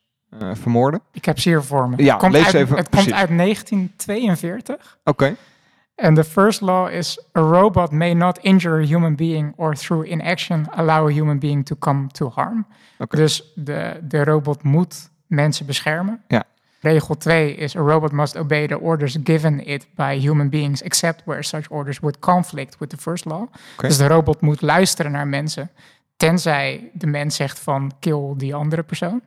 [0.54, 1.02] vermoorden.
[1.12, 2.04] Ik heb ze hier voor me.
[2.04, 3.08] Ja, het komt lees uit, even, Het precies.
[3.10, 4.98] komt uit 1942.
[5.04, 5.36] Oké,
[5.96, 10.10] En the first law is a robot may not injure a human being or through
[10.10, 12.66] inaction allow a human being to come to harm.
[13.10, 16.22] Dus de, de robot moet mensen beschermen.
[16.28, 16.44] Ja.
[16.84, 21.22] Regel 2 is a robot must obey the orders given it by human beings except
[21.26, 23.48] where such orders would conflict with the first law.
[23.78, 25.70] Dus de robot moet luisteren naar mensen
[26.18, 29.22] tenzij de mens zegt van kill die andere persoon.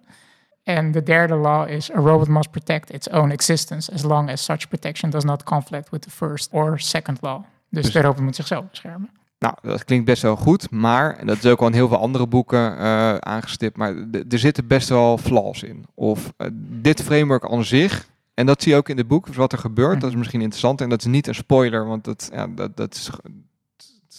[0.62, 4.44] En de derde law is a robot must protect its own existence as long as
[4.44, 7.42] such protection does not conflict with the first or second law.
[7.70, 9.10] Dus, Dus- de robot moet zichzelf beschermen.
[9.38, 11.98] Nou dat klinkt best wel goed, maar, en dat is ook al in heel veel
[11.98, 13.94] andere boeken eh, aangestipt, maar
[14.28, 15.84] er zitten best wel flaws in.
[15.94, 16.48] Of eh,
[16.80, 19.58] dit framework aan zich, en dat zie je ook in het boek, dus wat er
[19.58, 20.00] gebeurt, Mhm.
[20.00, 20.80] dat is misschien interessant.
[20.80, 23.10] En dat is niet een spoiler, want dat, ja, dat, dat is,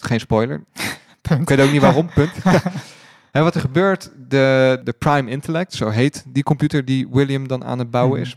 [0.00, 0.64] geen spoiler.
[1.22, 1.40] Punt.
[1.40, 2.30] Ik weet ook niet waarom, punt.
[3.32, 7.64] en wat er gebeurt, de, de Prime Intellect, zo heet die computer die William dan
[7.64, 8.36] aan het bouwen is.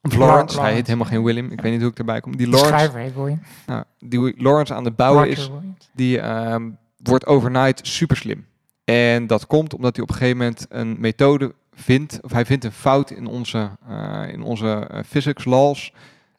[0.00, 2.36] La- Lawrence, hij heet helemaal geen William, ik weet niet hoe ik erbij kom.
[2.36, 3.40] Die De Lawrence, schrijver heet William.
[3.66, 5.90] nou, die Lawrence aan het bouwen Roger is, Williams.
[5.94, 8.46] die ehm, wordt overnight super slim.
[8.84, 12.64] En dat komt omdat hij op een gegeven moment een methode vindt, of hij vindt
[12.64, 15.92] een fout in onze, eh, in onze eh, physics laws,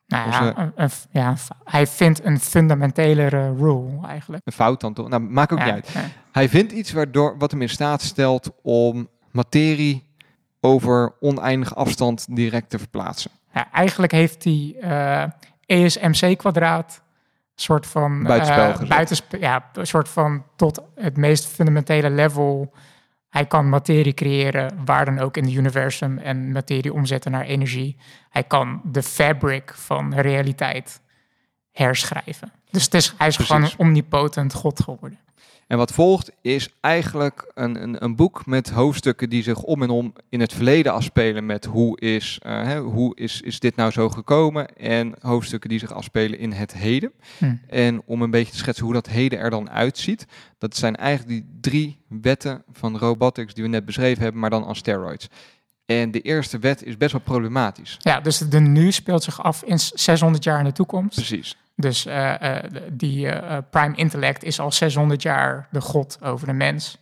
[0.08, 4.42] Nou Onze- ja, een- een- ja, hij vindt een fundamentelere rule eigenlijk.
[4.46, 5.90] een fout dan toch, nou maakt ook Ja, niet uit.
[5.94, 6.02] ja.
[6.32, 10.04] Hij vindt iets waardoor, wat hem in staat stelt om materie
[10.62, 13.32] over oneindige afstand direct te verplaatsen.
[13.54, 15.24] Ja, eigenlijk heeft hij eh
[15.66, 17.02] ESMC kwadraat
[17.56, 18.88] soort van Buitenspel eh, gezet.
[18.90, 22.74] buitenspe- ja, een soort van tot het meest fundamentele level.
[23.30, 27.98] Hij kan materie creëren, waar dan ook in het universum, en materie omzetten naar energie.
[28.30, 31.02] Hij kan de fabric van realiteit
[31.72, 32.52] herschrijven.
[32.72, 33.56] Dus het is, hij is Precies.
[33.56, 35.20] gewoon een omnipotent god geworden.
[35.72, 39.90] En wat volgt is eigenlijk een, een, een boek met hoofdstukken die zich om en
[39.90, 43.92] om in het verleden afspelen met hoe is, eh, hè, hoe is, is dit nou
[43.92, 47.12] zo gekomen en hoofdstukken die zich afspelen in het heden.
[47.38, 47.56] Hm.
[47.68, 50.26] En om een beetje te schetsen hoe dat heden er dan uitziet,
[50.58, 54.66] dat zijn eigenlijk die drie wetten van robotics die we net beschreven hebben, maar dan
[54.66, 55.28] aan steroids.
[55.86, 57.96] En de eerste wet is best wel problematisch.
[58.00, 61.16] Ja, dus de nu speelt zich af in 600 jaar in de toekomst.
[61.16, 61.58] Precies.
[61.76, 66.54] Dus eh, eh, die eh, prime intellect is al 600 jaar de god over de
[66.54, 66.98] mens.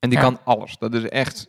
[0.00, 0.24] En die Ja.
[0.24, 0.76] kan alles.
[0.78, 1.48] Dat is echt,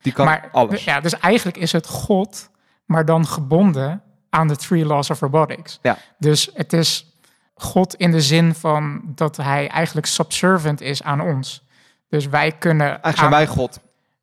[0.00, 0.84] die kan maar, alles.
[0.84, 2.50] Ja, dus eigenlijk is het god,
[2.86, 5.78] maar dan gebonden aan de three laws of robotics.
[5.82, 5.98] Ja.
[6.18, 7.06] Dus het is
[7.54, 11.64] god in de zin van dat hij eigenlijk subservient is aan ons.
[12.08, 13.80] Dus wij kunnen Eigenlijk aan, zijn wij God.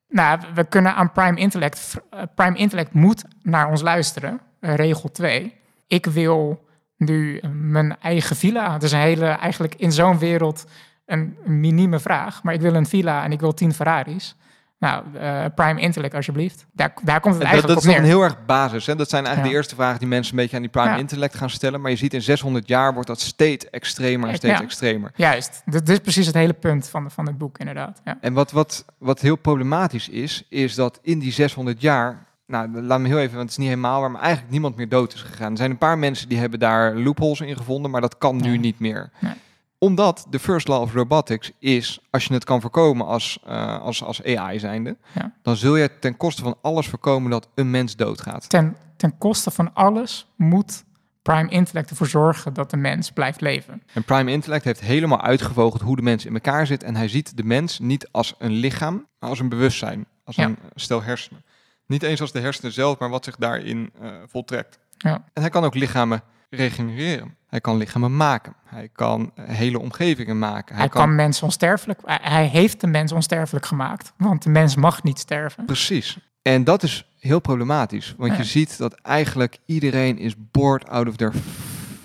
[0.08, 1.94] nou, we kunnen aan prime intellect.
[2.34, 4.40] prime intellect moet naar ons luisteren.
[4.60, 5.54] regel 2.
[5.86, 6.68] Ik wil
[7.00, 8.72] nu mijn eigen villa.
[8.72, 10.64] Het is een hele, eigenlijk in zo'n wereld
[11.06, 12.42] een minieme vraag.
[12.42, 14.34] Maar ik wil een villa en ik wil 10 Ferraris.
[14.78, 16.66] Nou, eh, prime intellect alsjeblieft.
[16.72, 17.98] Daar, daar komt het Dat, eigenlijk dat is op nog neer.
[17.98, 18.86] een heel erg basis.
[18.86, 18.96] Hè?
[18.96, 19.58] Dat zijn eigenlijk Ja.
[19.58, 20.96] de eerste vragen die mensen een beetje aan die prime Ja.
[20.96, 21.80] intellect gaan stellen.
[21.80, 24.64] Maar je ziet in 600 jaar wordt dat steeds extremer en steeds Ja.
[24.64, 25.10] extremer.
[25.14, 25.62] Juist.
[25.64, 28.00] Dit, dit is precies het hele punt van, van het boek, inderdaad.
[28.04, 28.18] Ja.
[28.20, 32.26] En wat, wat, wat heel problematisch is, is dat in die 600 jaar...
[32.50, 34.88] Nou, laat me heel even, want het is niet helemaal waar, maar eigenlijk niemand meer
[34.88, 35.50] dood is gegaan.
[35.50, 38.56] Er zijn een paar mensen die hebben daar loopholes in gevonden, maar dat kan nu
[38.58, 39.10] niet meer.
[39.20, 39.32] Nee.
[39.78, 44.02] Omdat de first law of robotics is, als je het kan voorkomen als, eh, als,
[44.04, 45.32] als AI zijnde, Ja.
[45.42, 48.48] dan zul je ten koste van alles voorkomen dat een mens doodgaat.
[48.48, 50.84] Ten, ten koste van alles moet
[51.22, 53.82] Prime Intellect ervoor zorgen dat de mens blijft leven.
[53.94, 56.82] En Prime Intellect heeft helemaal uitgevogeld hoe de mens in elkaar zit.
[56.82, 60.06] En hij ziet de mens niet als een lichaam, maar als een bewustzijn.
[60.24, 60.44] Als Ja.
[60.44, 61.42] een stel hersenen.
[61.90, 64.78] Niet eens als de hersenen zelf, maar wat zich daarin eh, voltrekt.
[64.98, 65.14] Ja.
[65.32, 67.36] En hij kan ook lichamen regenereren.
[67.48, 68.54] Hij kan lichamen maken.
[68.64, 70.76] Hij kan eh, hele omgevingen maken.
[70.76, 72.00] Hij, kan, mensen onsterfelijk...
[72.04, 74.12] Hij, hij heeft de mens onsterfelijk gemaakt.
[74.16, 75.64] Want de mens mag niet sterven.
[75.64, 76.18] Precies.
[76.42, 78.14] En dat is heel problematisch.
[78.16, 78.38] Want Ja.
[78.38, 81.32] je ziet dat eigenlijk iedereen is bored out of their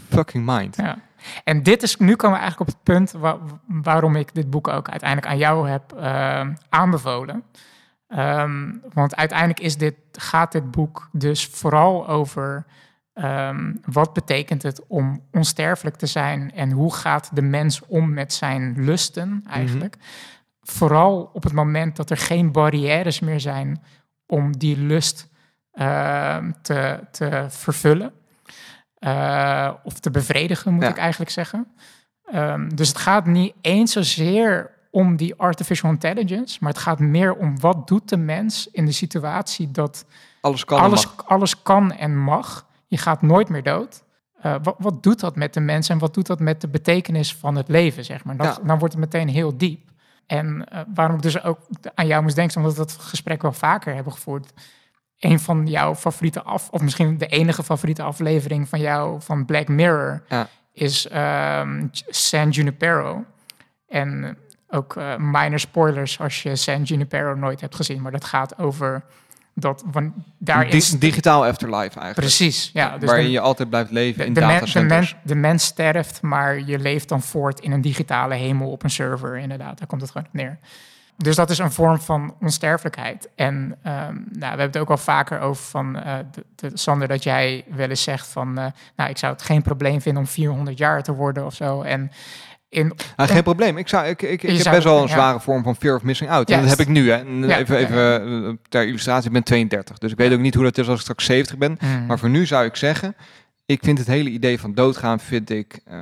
[0.10, 0.76] fucking mind.
[0.76, 0.98] Ja.
[1.43, 4.67] En dit is, nu komen we eigenlijk op het punt wa- waarom ik dit boek
[4.67, 7.43] ook uiteindelijk aan jou heb eh, aanbevolen.
[8.07, 12.65] Ehm, want uiteindelijk is dit, gaat dit boek dus vooral over
[13.13, 18.33] ehm, wat betekent het om onsterfelijk te zijn en hoe gaat de mens om met
[18.33, 19.97] zijn lusten eigenlijk.
[20.61, 23.83] Vooral op het moment dat er geen barrières meer zijn
[24.27, 25.29] om die lust
[25.71, 28.13] ehm, te, te vervullen.
[28.95, 30.89] Eh, of te bevredigen, moet Ja.
[30.89, 31.67] ik eigenlijk zeggen.
[32.75, 37.60] Dus het gaat niet eens zozeer om die artificial intelligence, maar het gaat meer om
[37.60, 40.05] wat doet de mens in de situatie dat
[40.41, 41.25] Alles kan en alles, mag.
[41.27, 42.65] alles kan en mag.
[42.88, 44.03] Je gaat nooit meer dood.
[44.41, 47.36] Eh, wat, wat doet dat met de mens en wat doet dat met de betekenis
[47.36, 48.38] van het leven, zeg maar?
[48.38, 48.58] Dan, Ja.
[48.63, 49.89] dan wordt het meteen heel diep.
[50.27, 51.60] En eh, waarom ik dus ook
[51.95, 54.53] aan jou moest denken, omdat we dat gesprek wel vaker hebben gevoerd.
[55.19, 59.67] Een van jouw favoriete af, of misschien de enige favoriete aflevering van jou van Black
[59.67, 60.47] Mirror, Ja.
[60.73, 63.23] is ehm, San Junipero.
[63.88, 64.38] En
[64.69, 69.04] ook eh, minor spoilers als je San Junipero nooit hebt gezien, maar dat gaat over
[69.54, 69.84] dat
[70.38, 72.15] daar Een di- is digitaal afterlife eigenlijk.
[72.15, 75.13] precies ja, dus waarin je altijd blijft leven de, in de, datacenters.
[75.13, 78.89] men- de mens sterft, maar je leeft dan voort in een digitale hemel op een
[78.89, 79.38] server.
[79.38, 80.58] Inderdaad, daar komt het gewoon op neer.
[81.17, 83.30] Dus dat is een vorm van onsterfelijkheid.
[83.36, 87.08] En ehm, nou, we hebben het ook al vaker over van, eh, de, de- Sander,
[87.08, 90.28] dat jij wel eens zegt van, eh, nou, ik zou het geen probleem vinden om
[90.30, 91.82] 400 jaar te worden of zo.
[91.82, 92.12] En
[92.69, 93.78] in, Ah, geen probleem.
[93.78, 95.13] Ik, zou, ik, ik, ik heb best wel een ja.
[95.13, 96.49] zware vorm van fear of missing out.
[96.49, 97.10] En dat heb ik nu.
[97.10, 97.15] Hè.
[97.17, 99.97] En Ja, Even, even eh, ter illustratie, ik ben 32.
[99.97, 101.78] Dus ik weet ook niet hoe dat is als ik straks 70 ben.
[101.82, 102.06] Mm.
[102.06, 103.15] Maar voor nu zou ik zeggen,
[103.65, 105.97] ik vind het hele idee van doodgaan vind ik eh,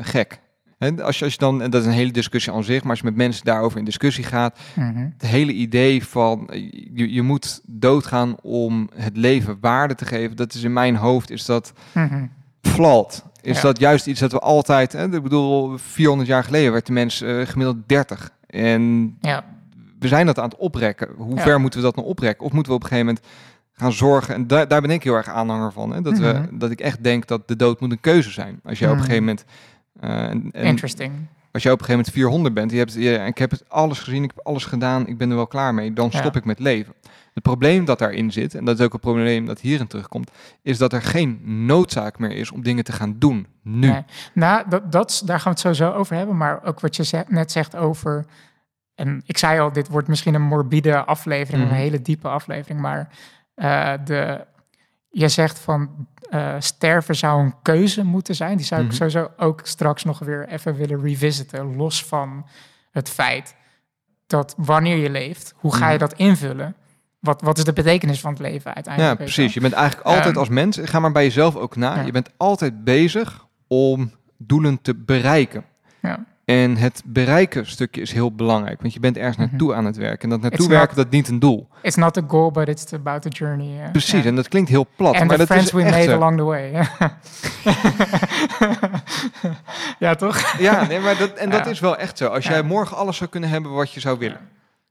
[0.00, 0.40] gek.
[0.78, 2.90] Hè, als, je, als je dan, en dat is een hele discussie aan zich, maar
[2.90, 4.98] als je met mensen daarover in discussie gaat, Mhm.
[5.18, 6.60] het hele idee van eh,
[6.94, 11.30] je, je moet doodgaan om het leven waarde te geven, dat is in mijn hoofd,
[11.30, 12.24] is dat Mhm.
[13.42, 13.62] Is Ja.
[13.62, 17.20] dat juist iets dat we altijd, hè, ik bedoel, 400 jaar geleden werd de mens
[17.20, 18.30] eh, gemiddeld 30.
[18.46, 19.44] En Ja,
[19.98, 21.08] we zijn dat aan het oprekken.
[21.16, 21.42] Hoe Ja.
[21.42, 22.46] ver moeten we dat nou oprekken?
[22.46, 23.26] Of moeten we op een gegeven moment
[23.72, 24.34] gaan zorgen?
[24.34, 25.92] En daar daar ben ik heel erg aanhanger van.
[25.92, 26.02] Hè?
[26.02, 26.58] Dat, we, Mhm.
[26.58, 28.60] dat ik echt denk dat de dood moet een keuze zijn.
[28.64, 29.06] Als je op een Mhm.
[29.06, 29.44] gegeven moment...
[30.00, 31.12] eh, en, en interesting.
[31.52, 33.98] als je op een gegeven moment 400 bent, je hebt, je, ik heb het alles
[33.98, 36.18] gezien, ik heb alles gedaan, ik ben er wel klaar mee, dan Ja.
[36.18, 36.94] stop ik met leven.
[37.34, 40.30] Het probleem dat daarin zit, en dat is ook een probleem dat hierin terugkomt,
[40.62, 43.46] is dat er geen noodzaak meer is om dingen te gaan doen.
[43.62, 43.88] Nu.
[43.90, 44.04] Nee.
[44.34, 46.36] Nou, dat, dat, daar gaan we het sowieso over hebben.
[46.36, 48.24] Maar ook wat je net zegt over...
[48.94, 51.64] En ik zei al, dit wordt misschien een morbide aflevering...
[51.64, 51.72] Mhm.
[51.72, 52.80] een hele diepe aflevering.
[52.80, 53.08] Maar
[53.54, 54.46] eh, de,
[55.10, 58.56] je zegt van eh, sterven zou een keuze moeten zijn.
[58.56, 58.90] Die zou Mhm.
[58.90, 61.76] ik sowieso ook straks nog weer even willen revisiten.
[61.76, 62.46] Los van
[62.90, 63.54] het feit
[64.26, 65.54] dat wanneer je leeft...
[65.56, 66.08] hoe ga je Mhm.
[66.08, 66.74] dat invullen?
[67.20, 69.18] Wat, wat is de betekenis van het leven Ja, uiteindelijk?
[69.18, 69.26] wel?
[69.26, 69.54] precies.
[69.54, 72.02] Je bent eigenlijk altijd Ehm, als mens, ga maar bij jezelf ook na, Ja.
[72.02, 75.64] je bent altijd bezig om doelen te bereiken.
[76.02, 76.24] Ja.
[76.44, 79.46] En het bereiken stukje is heel belangrijk, want je bent ergens Mhm.
[79.48, 80.22] naartoe aan het werken.
[80.22, 81.68] En dat naartoe It's werken, not- dat dient een doel.
[81.82, 83.90] It's not a goal, but it's about the journey.
[83.90, 84.28] Precies, Ja.
[84.28, 86.12] en dat klinkt heel plat, En maar dat friends is we made zo.
[86.14, 86.72] along the way.
[89.98, 90.56] ja, toch?
[90.58, 91.70] Ja, nee, maar dat, en dat Ja.
[91.70, 92.26] is wel echt zo.
[92.26, 92.50] Als Ja.
[92.50, 94.40] jij morgen alles zou kunnen hebben wat je zou willen,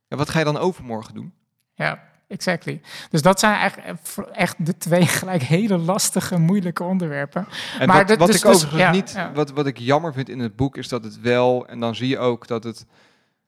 [0.08, 1.34] ja, wat ga je dan overmorgen doen?
[1.74, 2.82] Ja, exactly.
[3.10, 4.00] Dus dat zijn eigenlijk
[4.34, 7.48] echt de twee gelijk hele lastige, moeilijke onderwerpen.
[7.80, 9.32] En Maar wat, dat- wat dus- ik dus- overigens ja, niet, ja.
[9.34, 12.08] Wat, wat ik jammer vind in het boek, is dat het wel, en dan zie
[12.08, 12.86] je ook dat het,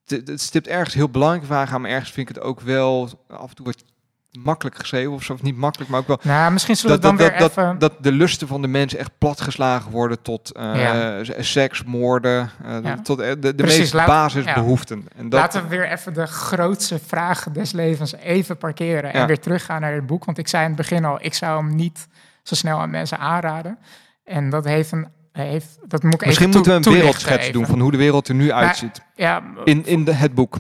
[0.06, 3.10] het, het stipt ergens heel belangrijke vragen aan, maar ergens vind ik het ook wel
[3.28, 3.84] af en toe wat
[4.40, 7.18] makkelijk geschreven of zo, of niet makkelijk, maar ook wel Nou, misschien zullen dat, we
[7.18, 7.80] dan dat, weer dat, even...
[7.80, 11.24] dat, de lusten van de mensen echt platgeslagen worden tot eh, Ja.
[11.40, 12.96] seks, moorden, eh, Ja.
[13.02, 15.06] tot eh, de, de Precies, meest laat- basisbehoeften.
[15.16, 19.40] En dat, Laten we weer even de grootste vragen des levens even parkeren en weer
[19.40, 20.26] teruggaan naar het boek.
[20.26, 22.08] Want ik zei in het begin al, ik zou hem niet
[22.44, 23.78] zo snel aan mensen aanraden.
[24.26, 25.08] En dat heeft een...
[25.32, 28.36] Heeft, dat moet ik Misschien moeten we een wereldschets doen van hoe de wereld er
[28.36, 29.02] nu uitziet.
[29.16, 30.58] Ja, In, in de, het boek.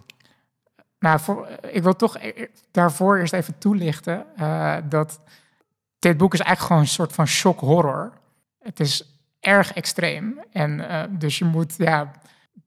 [1.01, 5.19] Nou, voor, ik wil toch e- daarvoor eerst even toelichten eh, dat
[5.99, 8.11] dit boek is eigenlijk gewoon een soort van shock horror.
[8.59, 10.39] Het is erg extreem.
[10.51, 12.11] En eh, dus je moet, ja,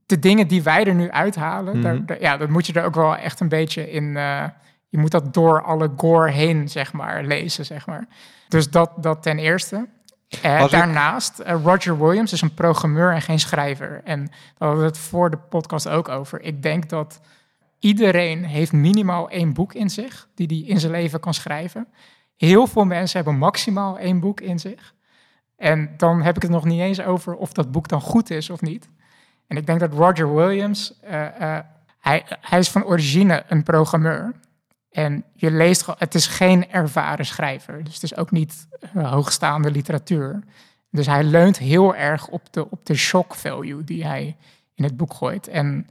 [0.06, 2.04] de dingen die wij er nu uithalen, daar, Mhm.
[2.06, 4.16] daar- ja, dat moet je er ook wel echt een beetje in.
[4.16, 4.44] eh,
[4.88, 8.06] je moet dat door alle gore heen, zeg maar, lezen, zeg maar.
[8.48, 9.88] Dus dat, dat ten eerste.
[10.42, 14.00] Eh, ik- daarnaast, eh, Roger Williams is een programmeur en geen schrijver.
[14.04, 16.40] En daar hadden we het voor de podcast ook over.
[16.42, 17.20] Ik denk dat
[17.84, 21.88] iedereen heeft minimaal één boek in zich, die hij in zijn leven kan schrijven.
[22.36, 24.94] Heel veel mensen hebben maximaal één boek in zich.
[25.56, 28.50] En dan heb ik het nog niet eens over of dat boek dan goed is
[28.50, 28.88] of niet.
[29.46, 31.58] En ik denk dat Roger Williams, eh,
[32.00, 34.32] hij, hij is van origine een programmeur.
[34.90, 37.84] En je leest, het is geen ervaren schrijver.
[37.84, 40.42] Dus het is ook niet eh, hoogstaande literatuur.
[40.90, 44.36] Dus hij leunt heel erg op de, op de shock value die hij
[44.74, 45.48] in het boek gooit.
[45.48, 45.86] En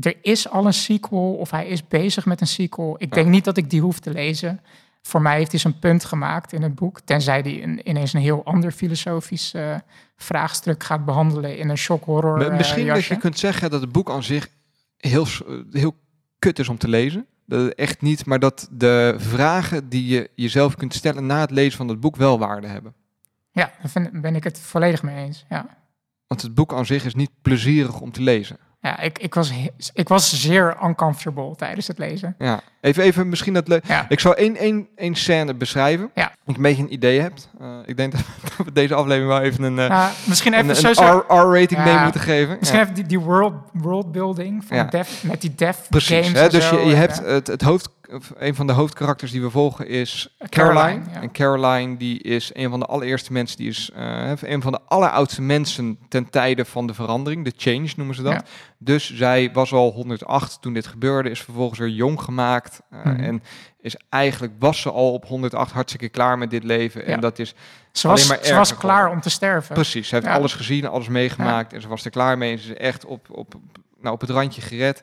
[0.00, 2.94] er is al een sequel, of hij is bezig met een sequel.
[2.98, 4.60] Ik denk niet dat ik die hoef te lezen.
[5.02, 7.00] Voor mij heeft hij zijn punt gemaakt in het boek.
[7.00, 9.76] Tenzij hij een, ineens een heel ander filosofisch eh,
[10.16, 12.40] vraagstuk gaat behandelen in een shock horror.
[12.40, 14.48] Eh, Misschien dat je kunt zeggen dat het boek aan zich
[14.96, 15.94] heel, eh, heel
[16.38, 17.26] kut is om te lezen.
[17.46, 21.76] Dat echt niet, maar dat de vragen die je jezelf kunt stellen na het lezen
[21.76, 22.94] van het boek wel waarde hebben.
[23.52, 25.44] Ja, daar ben ik het volledig mee eens.
[25.48, 25.66] Ja.
[26.26, 28.58] Want het boek aan zich is niet plezierig om te lezen.
[28.86, 29.52] Ja, ik, ik, was,
[29.92, 32.34] ik was zeer uncomfortable tijdens het lezen.
[32.38, 36.10] Ja, even, even misschien dat le- Ja, Ik zal één, één, één scène beschrijven.
[36.14, 36.32] Ja.
[36.44, 37.48] Je een beetje een idee hebt.
[37.60, 38.12] Eh, ik denk
[38.56, 41.16] dat we deze aflevering wel even een, eh, misschien een, even een.
[41.18, 42.02] R- R-rating mee Ja.
[42.02, 42.56] moeten geven.
[42.58, 44.86] Misschien even die, die world, worldbuilding van.
[44.90, 46.26] Def, met die Def Precies.
[46.26, 46.48] games Hè?
[46.48, 46.78] Dus zo.
[46.80, 47.92] je, je En, hebt eh, het, het hoofd, of
[48.36, 50.80] een van de hoofdkarakters die we volgen is Caroline.
[50.80, 51.20] Caroline, ja.
[51.22, 54.80] En Caroline die is een van de allereerste mensen, die is eh, een van de
[54.86, 57.44] alleroudste mensen ten tijde van de verandering.
[57.44, 58.32] De change noemen ze dat.
[58.32, 58.42] Ja.
[58.78, 62.80] Dus zij was al 108 toen dit gebeurde, is vervolgens weer jong gemaakt.
[62.90, 63.20] eh, Mhm.
[63.20, 63.42] En
[63.80, 67.00] is eigenlijk, was ze al op 108 hartstikke klaar met dit leven.
[67.00, 67.06] Ja.
[67.06, 67.54] En dat is
[67.92, 69.16] ze was, alleen maar ze was klaar geworden.
[69.16, 69.74] om te sterven.
[69.74, 72.52] Precies, ze heeft alles gezien, alles meegemaakt en ze was er klaar mee.
[72.52, 73.54] En ze is echt op, op,
[74.00, 75.02] nou, op het randje gered.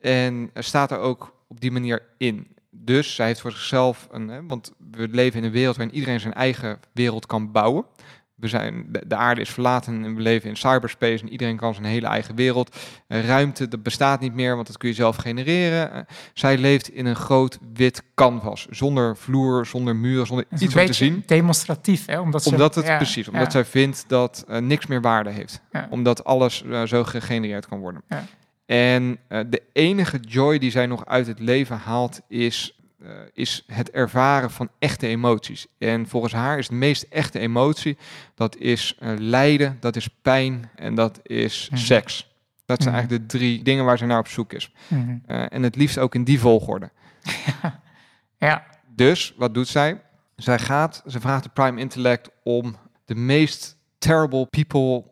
[0.00, 2.54] En er staat er ook op die manier in.
[2.70, 6.20] Dus zij heeft voor zichzelf een, hè, want we leven in een wereld waarin iedereen
[6.20, 7.84] zijn eigen wereld kan bouwen.
[8.36, 11.74] We zijn, de, de aarde is verlaten en we leven in cyberspace en iedereen kan
[11.74, 12.76] zijn hele eigen wereld.
[13.06, 15.92] Eh, ruimte, dat bestaat niet meer, want dat kun je zelf genereren.
[15.92, 16.00] Eh,
[16.34, 20.92] zij leeft in een groot wit canvas, zonder vloer, zonder muren, zonder iets om te
[20.92, 22.20] zien demonstratief, hè?
[22.20, 23.50] Omdat, ze, omdat het ja, precies, omdat ja.
[23.50, 25.60] zij vindt dat eh, niks meer waarde heeft.
[25.72, 25.86] Ja.
[25.90, 28.02] Omdat alles zo gegenereerd kan worden.
[28.66, 33.64] En eh, de enige joy die zij nog uit het leven haalt is, eh, is
[33.66, 35.66] het ervaren van echte emoties.
[35.78, 37.96] En volgens haar is de meest echte emotie,
[38.34, 41.80] dat is eh, lijden, dat is pijn en dat is Mhm.
[41.80, 42.34] seks.
[42.66, 42.98] Dat zijn Mhm.
[42.98, 44.72] eigenlijk de drie dingen waar ze naar op zoek is.
[44.88, 45.16] Mhm.
[45.26, 46.90] En het liefst ook in die volgorde.
[48.38, 50.00] Ja, Dus wat doet zij?
[50.36, 55.04] Zij gaat, ze vraagt de Prime Intellect om de meest terrible people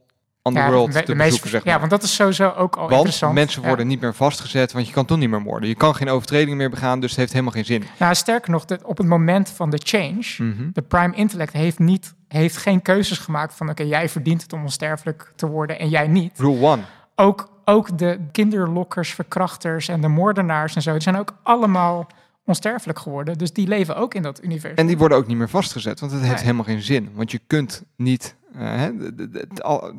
[0.52, 1.72] ja, te bezoeken, meest- zeg maar.
[1.74, 3.34] Ja, want dat is sowieso ook al want interessant.
[3.34, 3.66] mensen Ja.
[3.68, 5.68] worden niet meer vastgezet, want je kan toch niet meer moorden.
[5.68, 7.84] Je kan geen overtredingen meer begaan, dus het heeft helemaal geen zin.
[7.98, 10.70] Nou, sterker nog, op het moment van de change, Mhm.
[10.72, 13.70] de prime intellect heeft, niet, heeft geen keuzes gemaakt van...
[13.70, 16.38] oké, jij verdient het om onsterfelijk te worden en jij niet.
[16.38, 16.82] Rule one.
[17.16, 20.92] Ook, ook de kinderlokkers, verkrachters en de moordenaars en zo...
[20.92, 22.06] die zijn ook allemaal
[22.46, 23.38] onsterfelijk geworden.
[23.38, 24.76] Dus die leven ook in dat universum.
[24.78, 26.42] En die worden ook niet meer vastgezet, want het heeft Nee.
[26.44, 27.10] helemaal geen zin.
[27.14, 28.34] Want je kunt niet...
[28.58, 28.82] eh,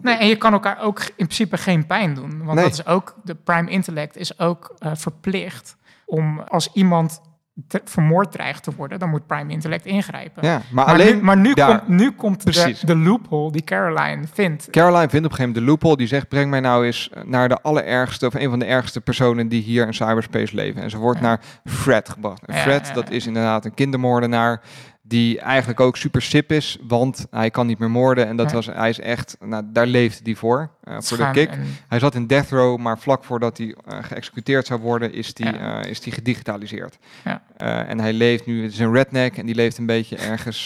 [0.02, 2.38] Nee, en je kan elkaar ook in principe geen pijn doen.
[2.44, 2.64] Want Nee.
[2.64, 7.22] dat is ook, de prime intellect is ook eh, verplicht om als iemand
[7.68, 10.46] te- vermoord dreigt te worden, dan moet prime intellect ingrijpen.
[10.48, 11.16] ja, maar, Maar, alleen...
[11.16, 14.68] nu, maar nu, daar- komt, nu komt de, de loophole die Caroline vindt.
[14.72, 15.98] Caroline vindt op een gegeven moment de loophole.
[15.98, 18.26] Die zegt, breng mij nou eens naar de allerergste...
[18.26, 20.82] of een van de ergste personen die hier in cyberspace leven.
[20.82, 21.26] En ze wordt Ja.
[21.26, 22.46] naar Fred gebracht.
[22.46, 24.62] En Fred, ja, dat is inderdaad een kindermoordenaar...
[25.08, 28.28] die eigenlijk ook super sip is, want hij kan niet meer moorden.
[28.28, 28.56] En dat Ja.
[28.56, 29.38] was, hij is echt...
[29.40, 31.50] Nou, daar leefde hij voor, eh, voor de kick.
[31.50, 35.14] en- Hij zat in death row, maar vlak voordat hij eh, geëxecuteerd zou worden...
[35.14, 35.82] is hij Ja.
[35.84, 36.98] eh, is hij gedigitaliseerd.
[37.24, 37.42] Ja.
[37.88, 38.64] En hij leeft nu...
[38.64, 40.66] Het is een redneck en die leeft een beetje ergens...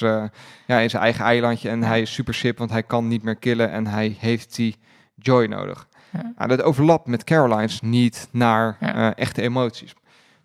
[0.68, 1.70] ja, in zijn eigen eilandje.
[1.70, 3.72] En hij is super sip, want hij kan niet meer killen.
[3.72, 4.76] En hij heeft die
[5.16, 5.88] joy nodig.
[6.14, 6.34] Ja.
[6.38, 8.78] Nou, dat overlapt met Caroline's niet naar
[9.16, 9.94] echte emoties.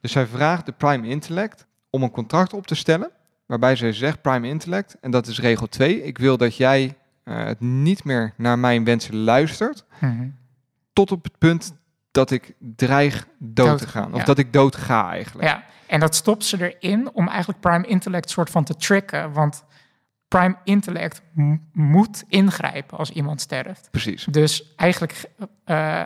[0.00, 3.10] Dus zij vraagt de Prime Intellect om een contract op te stellen.
[3.46, 6.02] Waarbij zij zegt, Prime Intellect, en dat is regel 2.
[6.02, 9.84] Ik wil dat jij eh, het niet meer naar mijn wensen luistert.
[9.98, 10.28] Mhm.
[10.92, 11.74] Tot op het punt
[12.10, 14.12] dat ik dreig dood, Dood te gaan.
[14.12, 14.24] Of ja.
[14.24, 15.48] dat ik dood ga eigenlijk.
[15.48, 19.32] Ja, en dat stopt ze erin om eigenlijk prime intellect soort van te tricken.
[19.32, 19.64] Want
[20.28, 21.22] prime intellect
[21.72, 23.88] moet ingrijpen als iemand sterft.
[23.90, 24.24] Precies.
[24.24, 25.30] Dus eigenlijk,
[25.64, 26.04] eh,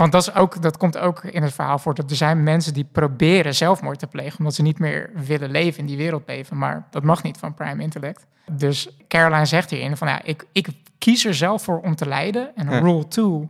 [0.00, 1.94] Want dat, is ook, dat komt ook in het verhaal voor.
[1.94, 4.38] Dat er zijn mensen die proberen zelfmoord te plegen.
[4.38, 6.58] omdat ze niet meer willen leven in die wereld leven.
[6.58, 8.26] Maar dat mag niet van Prime Intellect.
[8.52, 12.56] Dus Caroline zegt hierin: van ja, ik, ik kies er zelf voor om te lijden.
[12.56, 12.78] En Ja.
[12.78, 13.48] rule two,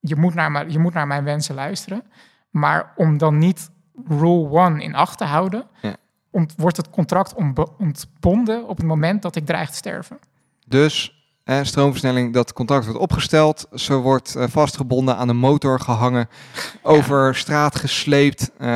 [0.00, 2.02] je moet, naar mijn, je moet naar mijn wensen luisteren.
[2.50, 3.70] Maar om dan niet
[4.08, 5.64] rule one in acht te houden.
[5.82, 5.96] Ja.
[6.30, 10.18] ont- wordt het contract ontbo- ontbonden op het moment dat ik dreig te sterven.
[10.66, 11.15] Dus
[11.46, 13.66] eh, stroomversnelling, dat contract wordt opgesteld.
[13.74, 16.28] Ze wordt eh, vastgebonden aan een motor gehangen,
[16.82, 18.50] over straat gesleept.
[18.58, 18.68] Eh,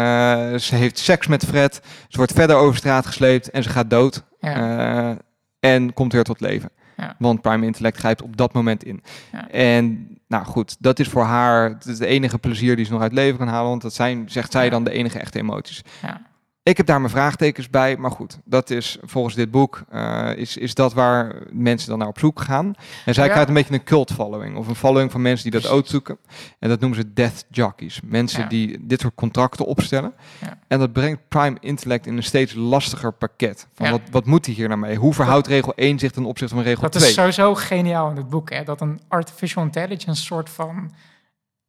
[0.54, 1.80] ze heeft seks met Fred.
[2.08, 4.24] Ze wordt verder over straat gesleept en ze gaat dood.
[4.40, 5.10] Ja.
[5.10, 5.16] Eh,
[5.60, 6.70] en komt weer tot leven.
[6.96, 7.14] Ja.
[7.18, 9.02] Want Prime Intellect grijpt op dat moment in.
[9.32, 9.48] Ja.
[9.48, 13.02] En nou goed, dat is voor haar het is de enige plezier die ze nog
[13.02, 13.70] uit leven kan halen.
[13.70, 15.82] Want dat zijn, zegt zij dan, de enige echte emoties.
[16.62, 20.56] Ik heb daar mijn vraagtekens bij, maar goed, dat is volgens dit boek, eh, is,
[20.56, 22.74] is dat waar mensen dan naar op zoek gaan.
[23.04, 23.30] En zij Ja.
[23.30, 26.18] krijgt een beetje een cult following, of een following van mensen die dat ook zoeken.
[26.58, 28.48] En dat noemen ze death jockeys, mensen Ja.
[28.48, 30.12] die dit soort contracten opstellen.
[30.40, 30.58] Ja.
[30.68, 33.66] En dat brengt Prime Intellect in een steeds lastiger pakket.
[33.74, 34.96] Van wat, wat moet hij hier nou mee?
[34.96, 37.08] Hoe verhoudt regel 1 zich ten opzichte van regel Dat 2?
[37.08, 38.50] is sowieso geniaal in het boek.
[38.50, 38.64] Hè?
[38.64, 40.92] Dat een artificial intelligence soort van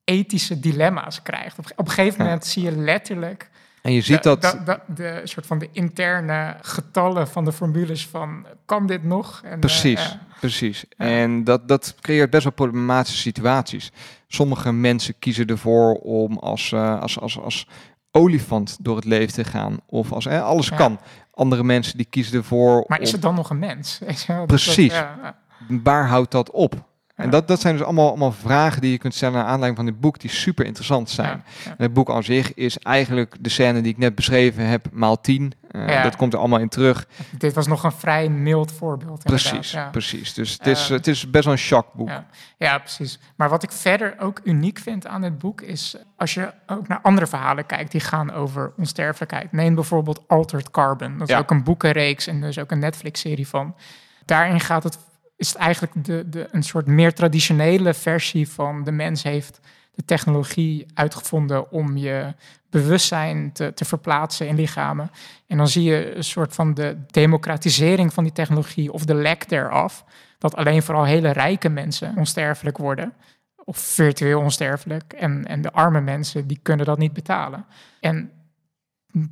[0.04, 1.60] ethische dilemma's krijgt.
[1.60, 3.50] Op, op een gegeven moment zie je letterlijk
[3.82, 4.42] En je ziet de, dat...
[4.42, 9.42] de, de, de soort van de interne getallen van de formules van kan dit nog?
[9.44, 10.20] En, eh, Precies, ja.
[10.40, 10.86] precies.
[10.90, 11.06] Ja.
[11.06, 13.92] En dat, dat creëert best wel problematische situaties.
[14.28, 17.68] Sommige mensen kiezen ervoor om als, eh, als, als, als
[18.12, 19.78] olifant door het leven te gaan.
[19.86, 20.76] Of als eh, alles Ja.
[20.76, 21.00] kan.
[21.34, 24.00] Andere mensen die kiezen ervoor maar is het dan nog een mens?
[24.46, 24.94] Precies.
[24.94, 25.36] dat- ja.
[25.84, 26.90] Waar houdt dat op?
[27.22, 29.86] En dat, dat zijn dus allemaal, allemaal vragen die je kunt stellen naar aanleiding van
[29.86, 31.44] dit boek, die super interessant zijn.
[31.66, 35.22] En het boek aan zich is eigenlijk de scène die ik net beschreven heb, maal
[35.22, 35.54] tien.
[35.72, 36.04] Eh.
[36.04, 37.08] Dat komt er allemaal in terug.
[37.38, 39.24] Dit was nog een vrij mild voorbeeld.
[39.24, 39.90] Precies, ja.
[39.90, 40.34] precies.
[40.34, 42.08] Dus het is, het is best wel een shockboek.
[42.08, 42.26] Ja.
[42.58, 43.20] ja, precies.
[43.36, 47.00] Maar wat ik verder ook uniek vind aan dit boek is als je ook naar
[47.02, 49.52] andere verhalen kijkt die gaan over onsterfelijkheid.
[49.52, 51.18] Neem bijvoorbeeld Altered Carbon.
[51.18, 53.76] Dat is ook een boekenreeks en dus ook een Netflix-serie van.
[54.26, 54.98] Daarin gaat het,
[55.42, 59.60] is het eigenlijk de, de, een soort meer traditionele versie van de mens heeft
[59.92, 62.34] de technologie uitgevonden om je
[62.70, 65.12] bewustzijn te, te verplaatsen in lichamen.
[65.48, 69.44] En dan zie je een soort van de democratisering van die technologie of de lack
[69.44, 70.06] thereof.
[70.38, 73.14] Dat alleen vooral hele rijke mensen onsterfelijk worden.
[73.56, 75.14] Of virtueel onsterfelijk.
[75.14, 77.66] En, en de arme mensen, die kunnen dat niet betalen.
[78.00, 78.32] En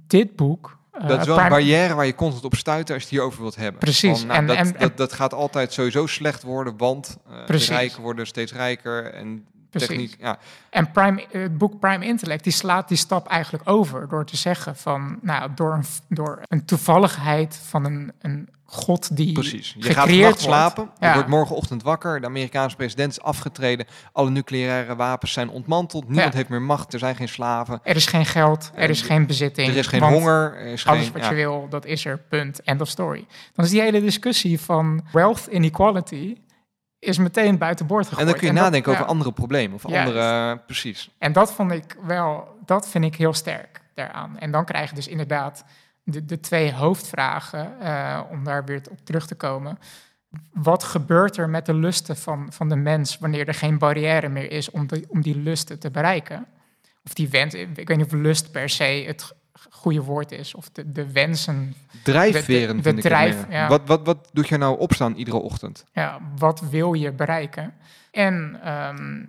[0.08, 0.79] dit boek...
[0.92, 3.42] eh, Dat is wel een barrière waar je constant op stuit als je het hierover
[3.42, 3.80] wilt hebben.
[3.80, 4.20] Precies.
[4.20, 7.70] Van, nou, En- dat, en- dat, dat gaat altijd sowieso slecht worden, want Precies.
[7.70, 9.88] rijken worden steeds rijker en Precies.
[9.90, 10.16] techniek.
[10.20, 10.38] Ja,
[10.70, 14.76] En Prime, het boek Prime Intellect die slaat die stap eigenlijk over door te zeggen
[14.76, 19.76] van, nou, door een, door een toevalligheid van een, een god die precies.
[19.78, 21.14] Je gaat slapen, je Ja.
[21.14, 26.38] wordt morgenochtend wakker, de Amerikaanse president is afgetreden, alle nucleaire wapens zijn ontmanteld, niemand Ja.
[26.38, 29.26] heeft meer macht, er zijn geen slaven, Er is geen geld, er is En geen
[29.26, 29.68] bezitting.
[29.70, 31.12] er is geen honger, er is Alles geen...
[31.14, 31.30] wat ja.
[31.30, 33.26] je wil, dat is er, punt, end of story.
[33.56, 36.38] Dan is die hele discussie van wealth inequality
[37.00, 38.20] is meteen buiten boord gegooid.
[38.22, 40.58] En dan kun je nadenken over andere problemen of andere...
[40.66, 41.10] Precies.
[41.18, 44.38] En dat vond ik wel, dat vind ik heel sterk daaraan.
[44.40, 45.64] En dan krijg je dus inderdaad
[46.12, 49.80] de, de twee hoofdvragen, eh, om daar weer op terug te komen.
[50.54, 54.52] Wat gebeurt er met de lusten van, van de mens wanneer er geen barrière meer
[54.52, 56.46] is om, die om die lusten te bereiken?
[57.06, 59.34] Of die wens, ik weet niet of lust per se het
[59.70, 61.76] goede woord is, of de, de wensen.
[62.04, 63.68] Drijfveren De- de drijf, ja.
[63.68, 65.86] Wat, wat, wat doet je nou opstaan iedere ochtend?
[65.92, 67.74] Ja, wat wil je bereiken?
[68.12, 69.24] En ehm,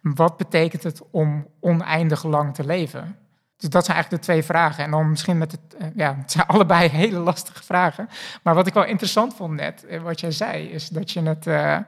[0.00, 3.16] wat betekent het om oneindig lang te leven?
[3.64, 4.84] Dus dat zijn eigenlijk de twee vragen.
[4.84, 8.08] En dan misschien met het, eh, ja, het zijn allebei hele lastige vragen.
[8.42, 11.46] Maar wat ik wel interessant vond net, eh, wat jij zei, is dat je het,
[11.46, 11.78] eh,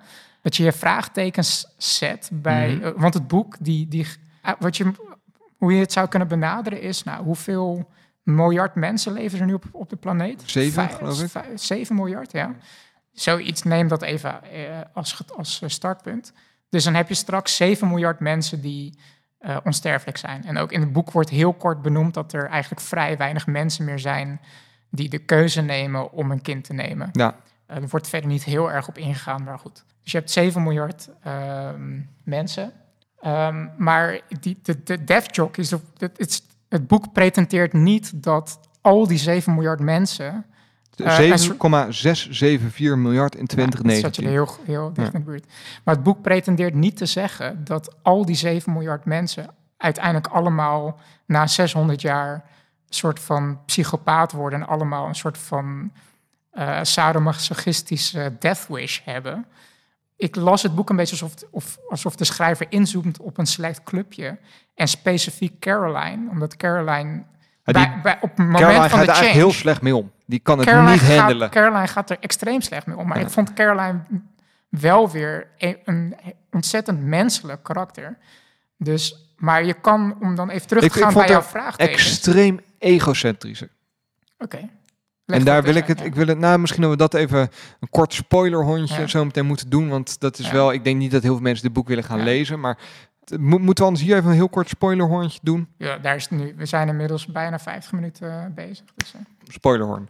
[0.42, 2.92] dat je, je vraagtekens zet bij, Mhm.
[3.00, 4.06] want het boek, die, die,
[4.42, 4.92] eh, wat je,
[5.56, 7.90] hoe je het zou kunnen benaderen is, nou, hoeveel
[8.22, 10.42] miljard mensen leven er nu op, op de planeet?
[10.46, 11.30] Zeven, Vijf- geloof ik.
[11.30, 12.54] vijf- Zeven miljard, ja.
[13.12, 14.40] Zoiets, neem dat even
[14.92, 16.32] als, als startpunt.
[16.68, 18.98] Dus dan heb je straks 7 miljard mensen die
[19.38, 20.44] eh, onsterfelijk zijn.
[20.44, 23.84] En ook in het boek wordt heel kort benoemd dat er eigenlijk vrij weinig mensen
[23.84, 24.40] meer zijn
[24.90, 27.08] die de keuze nemen om een kind te nemen.
[27.12, 29.84] Ja, Eh, er wordt verder niet heel erg op ingegaan, maar goed.
[30.02, 32.72] Dus je hebt 7 miljard ehm, mensen.
[33.20, 39.06] Ehm, maar die, de, de death jock is, het, het, boek pretenteert niet dat al
[39.06, 40.44] die 7 miljard mensen
[40.94, 43.74] 7,674 miljard in Ja, dat zat
[44.14, 44.22] 2019.
[44.22, 45.46] je er heel, heel dicht in de buurt.
[45.84, 50.98] Maar het boek pretendeert niet te zeggen dat al die 7 miljard mensen uiteindelijk allemaal
[51.26, 55.92] na 600 jaar een soort van psychopaat worden en allemaal een soort van
[56.50, 59.46] eh sadomasochistische death wish hebben.
[60.16, 63.82] ik las het boek een beetje alsof, of, alsof de schrijver inzoomt op een select
[63.82, 64.38] clubje.
[64.74, 67.22] En specifiek Caroline, omdat Caroline
[67.64, 69.28] Ja, die- bij, bij, op het moment Caroline van de change...
[69.30, 70.10] heel slecht mee om.
[70.26, 71.50] Die kan het Caroline niet gaat, handelen.
[71.50, 73.06] Caroline gaat er extreem slecht mee om.
[73.06, 73.24] Maar Ja.
[73.24, 73.98] ik vond Caroline
[74.68, 76.14] wel weer een, een
[76.50, 78.18] ontzettend menselijk karakter.
[78.78, 81.42] Dus, maar je kan, om dan even terug Ik- te ik gaan vond bij jouw
[81.42, 81.92] vraagteken.
[81.92, 83.68] Extreem egocentrische.
[84.38, 84.68] Oké.
[85.26, 87.40] En daar wil ik het, ik wil het, nou misschien dat we dat even
[87.80, 89.06] een kort spoilerhondje Ja.
[89.06, 90.52] zo meteen moeten doen, want dat is Ja.
[90.52, 92.24] wel, ik denk niet dat heel veel mensen dit boek willen gaan Ja.
[92.24, 92.78] lezen, maar
[93.38, 95.68] mo- moeten we anders hier even een heel kort spoilerhondje doen?
[95.78, 95.98] ja.
[95.98, 96.54] Daar is het nu.
[96.56, 98.84] We zijn inmiddels bijna 50 minuten eh, bezig.
[98.96, 100.08] Dus, eh, Spoilerhorn.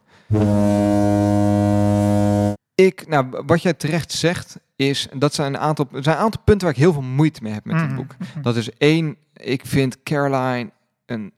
[2.75, 6.41] Ik, nou, wat jij terecht zegt, is, dat zijn een aantal, er zijn een aantal
[6.45, 8.15] punten waar ik heel veel moeite mee heb met dit mhm, boek.
[8.19, 8.43] mhm.
[8.43, 10.71] Dat is één, ik vind Caroline
[11.07, 11.33] een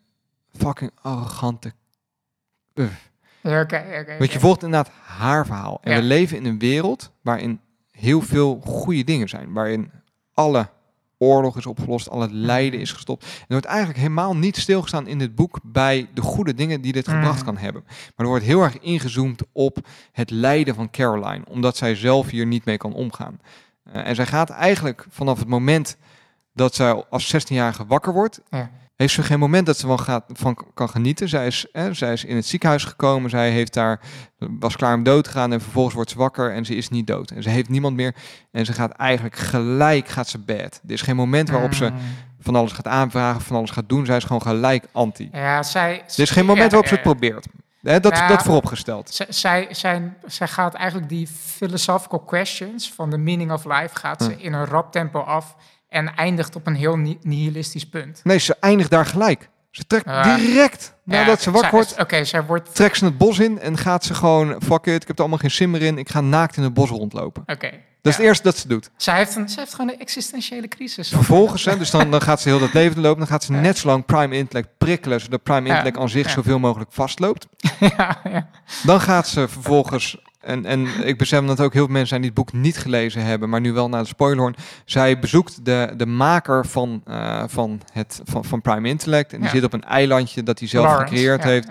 [0.52, 1.72] fucking arrogante
[2.74, 2.88] Ja,
[3.42, 4.18] Oké, oké.
[4.18, 5.78] Want je volgt inderdaad haar verhaal.
[5.82, 5.98] En Ja.
[5.98, 7.60] we leven in een wereld waarin
[7.90, 9.52] heel veel goede dingen zijn.
[9.52, 9.90] Waarin
[10.34, 10.68] alle
[11.18, 13.22] oorlog is opgelost, al het lijden is gestopt.
[13.24, 16.92] En er wordt eigenlijk helemaal niet stilgestaan in dit boek bij de goede dingen die
[16.92, 17.44] dit gebracht Mhm.
[17.44, 17.82] kan hebben.
[17.86, 19.78] Maar er wordt heel erg ingezoomd op
[20.12, 23.40] het lijden van Caroline, omdat zij zelf hier niet mee kan omgaan.
[23.92, 25.96] Eh, en zij gaat eigenlijk vanaf het moment
[26.54, 28.70] dat zij als 16-jarige wakker wordt, Ja.
[28.98, 31.28] Heeft ze geen moment dat ze van, gaat, van kan genieten.
[31.28, 34.00] Zij is, hè, zij is in het ziekenhuis gekomen, zij heeft daar,
[34.38, 37.06] was klaar om dood te gaan en vervolgens wordt ze wakker en ze is niet
[37.06, 37.30] dood.
[37.30, 38.14] En ze heeft niemand meer
[38.52, 40.80] en ze gaat eigenlijk gelijk, gaat ze bed.
[40.86, 41.98] Er is geen moment waarop ze Mm.
[42.40, 44.06] van alles gaat aanvragen, van alles gaat doen.
[44.06, 45.28] Zij is gewoon gelijk anti.
[45.32, 45.98] Ja, zij...
[46.06, 47.46] Er is geen moment waarop ze het probeert.
[47.82, 48.28] Hè, dat, Ja.
[48.28, 49.22] dat vooropgesteld.
[49.28, 54.30] Zij, zijn, zij gaat eigenlijk die philosophical questions van de meaning of life gaat ze
[54.30, 54.38] Hm.
[54.38, 55.56] in een rap tempo af
[55.88, 58.20] en eindigt op een heel ni- nihilistisch punt.
[58.24, 59.48] Nee, ze eindigt daar gelijk.
[59.70, 60.36] Ze trekt Ja.
[60.36, 62.74] direct nadat ze wakker wordt, Oké, zij wordt...
[62.74, 65.38] trekt ze het bos in en gaat ze gewoon, fuck it, ik heb er allemaal
[65.38, 67.42] geen zin meer in, ik ga naakt in het bos rondlopen.
[67.46, 67.70] Oké.
[68.02, 68.90] Dat is het eerste dat ze doet.
[68.96, 71.08] Zij heeft, een, zij heeft gewoon een existentiële crisis.
[71.08, 73.18] Vervolgens, hè, dus dan, dan gaat ze heel dat leven lopen.
[73.18, 73.60] Dan gaat ze Ja.
[73.60, 77.46] net zo lang prime intellect prikkelen, zodat prime intellect aan zich zoveel mogelijk vastloopt.
[77.96, 78.20] ja.
[78.84, 80.18] Dan gaat ze vervolgens,
[80.48, 83.24] en, en ik besef dat ook heel veel mensen zijn die het boek niet gelezen
[83.24, 84.54] hebben, maar nu wel naar de spoilerhorn.
[84.84, 89.32] Zij bezoekt de, de maker van, eh, van, het, van, van prime intellect.
[89.32, 89.54] En die Ja.
[89.54, 91.68] zit op een eilandje dat hij zelf Lawrence, gecreëerd ja, heeft.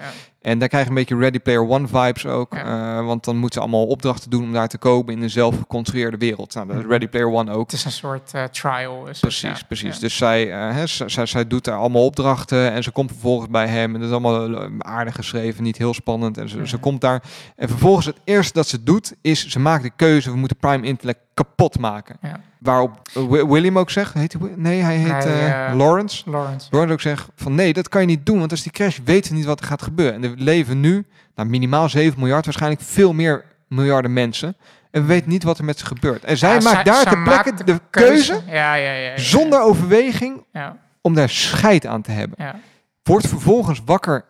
[0.47, 2.53] En daar krijg je een beetje Ready Player One vibes ook.
[2.53, 2.97] Ja.
[2.99, 6.17] eh, want dan moeten ze allemaal opdrachten doen om daar te komen in een zelfgeconstrueerde
[6.17, 6.53] wereld.
[6.53, 6.91] Nou, dat is Mhm.
[6.91, 7.63] Ready Player One ook.
[7.71, 9.01] Het is een soort eh, trial.
[9.03, 9.65] is het, Precies, ja.
[9.67, 9.93] precies.
[9.95, 9.99] Ja.
[10.01, 13.93] Dus zij, eh, zij, zij doet daar allemaal opdrachten en ze komt vervolgens bij hem.
[13.93, 16.37] En dat is allemaal aardig geschreven, niet heel spannend.
[16.37, 16.83] En ze, ze Mhm.
[16.83, 17.23] komt daar.
[17.55, 20.85] En vervolgens het eerste dat ze doet, is ze maakt de keuze, we moeten Prime
[20.87, 22.17] Intellect kapot maken.
[22.21, 22.39] Ja.
[22.59, 26.29] Waarop eh, Wi- William ook zegt, heet hij, nee, hij heet eh, eh, Lawrence.
[26.29, 26.67] Lawrence.
[26.71, 29.31] Lawrence ook zegt van nee, dat kan je niet doen, want als die crash weten
[29.31, 30.13] we niet wat er gaat gebeuren.
[30.15, 34.55] En er leven nu, nou, minimaal 7 miljard, waarschijnlijk veel meer miljarden mensen.
[34.91, 36.23] En we weten niet wat er met ze gebeurt.
[36.23, 39.09] En zij Ja, maakt daar ter plekke maakt de keuze Ja, ja, ja.
[39.09, 39.17] ja.
[39.17, 42.37] zonder overweging Ja, om daar scheid aan te hebben.
[42.45, 42.55] ja.
[43.03, 44.25] Wordt vervolgens wakker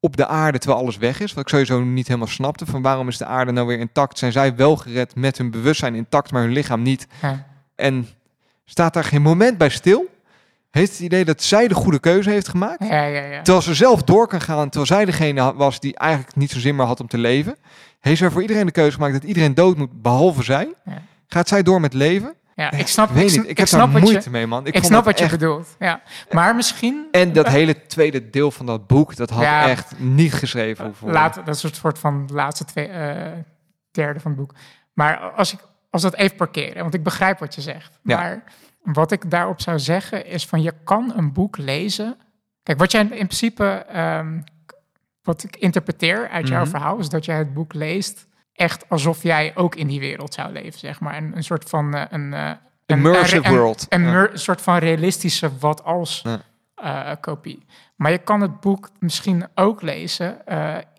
[0.00, 1.32] op de aarde terwijl alles weg is.
[1.32, 2.66] Wat ik sowieso niet helemaal snapte.
[2.66, 4.18] Van waarom is de aarde nou weer intact?
[4.18, 7.06] Zijn zij wel gered met hun bewustzijn intact, maar hun lichaam niet?
[7.74, 8.08] En
[8.64, 10.08] staat daar geen moment bij stil?
[10.70, 12.84] Heeft het idee dat zij de goede keuze heeft gemaakt?
[12.84, 13.42] Ja, ja, ja.
[13.42, 16.76] Terwijl ze zelf door kan gaan, terwijl zij degene was die eigenlijk niet zo zin
[16.76, 17.56] meer had om te leven.
[18.00, 20.74] Heeft zij voor iedereen de keuze gemaakt dat iedereen dood moet, behalve zij?
[21.26, 22.34] Gaat zij door met leven?
[22.60, 24.66] Ja ik snap, Ik ik, ik heb snap daar moeite je, mee, man.
[24.66, 25.76] Ik, snap wat je bedoelt.
[25.78, 26.02] Ja.
[26.30, 27.08] Maar misschien...
[27.10, 29.68] En dat hele tweede deel van dat boek, dat had Ja.
[29.68, 31.10] echt niet geschreven hoeven.
[31.10, 33.32] Laat, dat is een soort van laatste twee, eh,
[33.90, 34.54] derde van het boek.
[34.92, 35.58] Maar als, ik,
[35.90, 37.98] als dat even parkeren, want ik begrijp wat je zegt.
[38.02, 38.16] Ja.
[38.16, 38.42] Maar
[38.82, 42.16] wat ik daarop zou zeggen is van je kan een boek lezen.
[42.62, 44.40] Kijk, wat jij in principe, ehm,
[45.22, 46.70] wat ik interpreteer uit jouw Mhm.
[46.70, 48.26] verhaal, is dat jij het boek leest
[48.60, 51.16] echt alsof jij ook in die wereld zou leven, zeg maar.
[51.16, 52.50] Een, een soort van eh, een, eh,
[52.86, 53.86] een, Immersive een- world.
[53.88, 54.28] Een, Ja.
[54.32, 56.40] soort van realistische wat als Ja.
[56.74, 57.66] eh, kopie.
[57.96, 60.36] Maar je kan het boek misschien ook lezen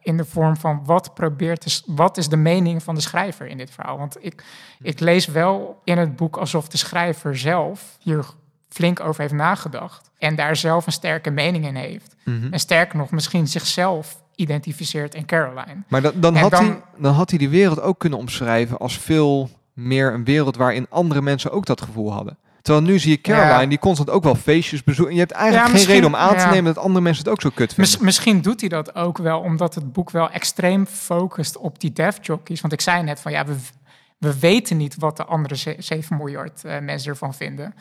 [0.01, 3.57] in de vorm van wat probeert s- wat is de mening van de schrijver in
[3.57, 3.97] dit verhaal.
[3.97, 4.43] Want ik,
[4.82, 8.26] ik lees wel in het boek alsof de schrijver zelf hier
[8.70, 12.16] flink over heeft nagedacht en daar zelf een sterke mening in heeft.
[12.26, 12.53] Mhm.
[12.53, 15.84] En sterker nog, misschien zichzelf identificeert in Caroline.
[15.88, 18.78] Maar dan, dan, En had dan- Hij, dan had hij die wereld ook kunnen omschrijven
[18.78, 22.38] als veel meer een wereld waarin andere mensen ook dat gevoel hadden.
[22.62, 23.66] Terwijl nu zie je Caroline, Ja.
[23.66, 25.14] die constant ook wel feestjes bezoeken.
[25.14, 26.50] En je hebt eigenlijk Ja, geen reden om aan te ja.
[26.50, 28.04] nemen dat andere mensen het ook zo kut vinden.
[28.06, 32.18] misschien doet hij dat ook wel omdat het boek wel extreem focust op die dev
[32.22, 32.62] jockeys.
[32.62, 33.56] Want ik zei net van ja, we,
[34.18, 37.74] we weten niet wat de andere ze- 7 miljard eh, mensen ervan vinden.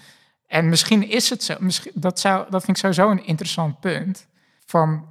[0.47, 1.55] En misschien is het zo.
[1.59, 4.27] Misschien, dat, zou, dat vind ik sowieso een interessant punt.
[4.67, 5.05] Van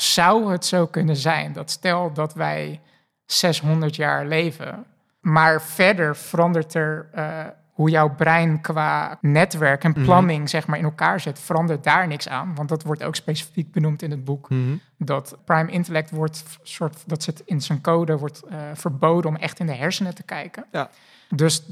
[0.00, 2.80] zou het zo kunnen zijn dat stel dat wij
[3.26, 4.84] 600 jaar leven,
[5.20, 7.08] maar verder verandert er.
[7.12, 10.04] eh, hoe jouw brein qua netwerk en Mhm.
[10.04, 12.54] planning zeg maar in elkaar zit, verandert daar niks aan.
[12.54, 14.50] Want dat wordt ook specifiek benoemd in het boek.
[14.50, 14.76] Mhm.
[14.96, 19.58] Dat prime intellect wordt soort, dat zit in zijn code, wordt eh, verboden om echt
[19.60, 20.64] in de hersenen te kijken.
[20.72, 20.90] Ja.
[21.28, 21.62] Dus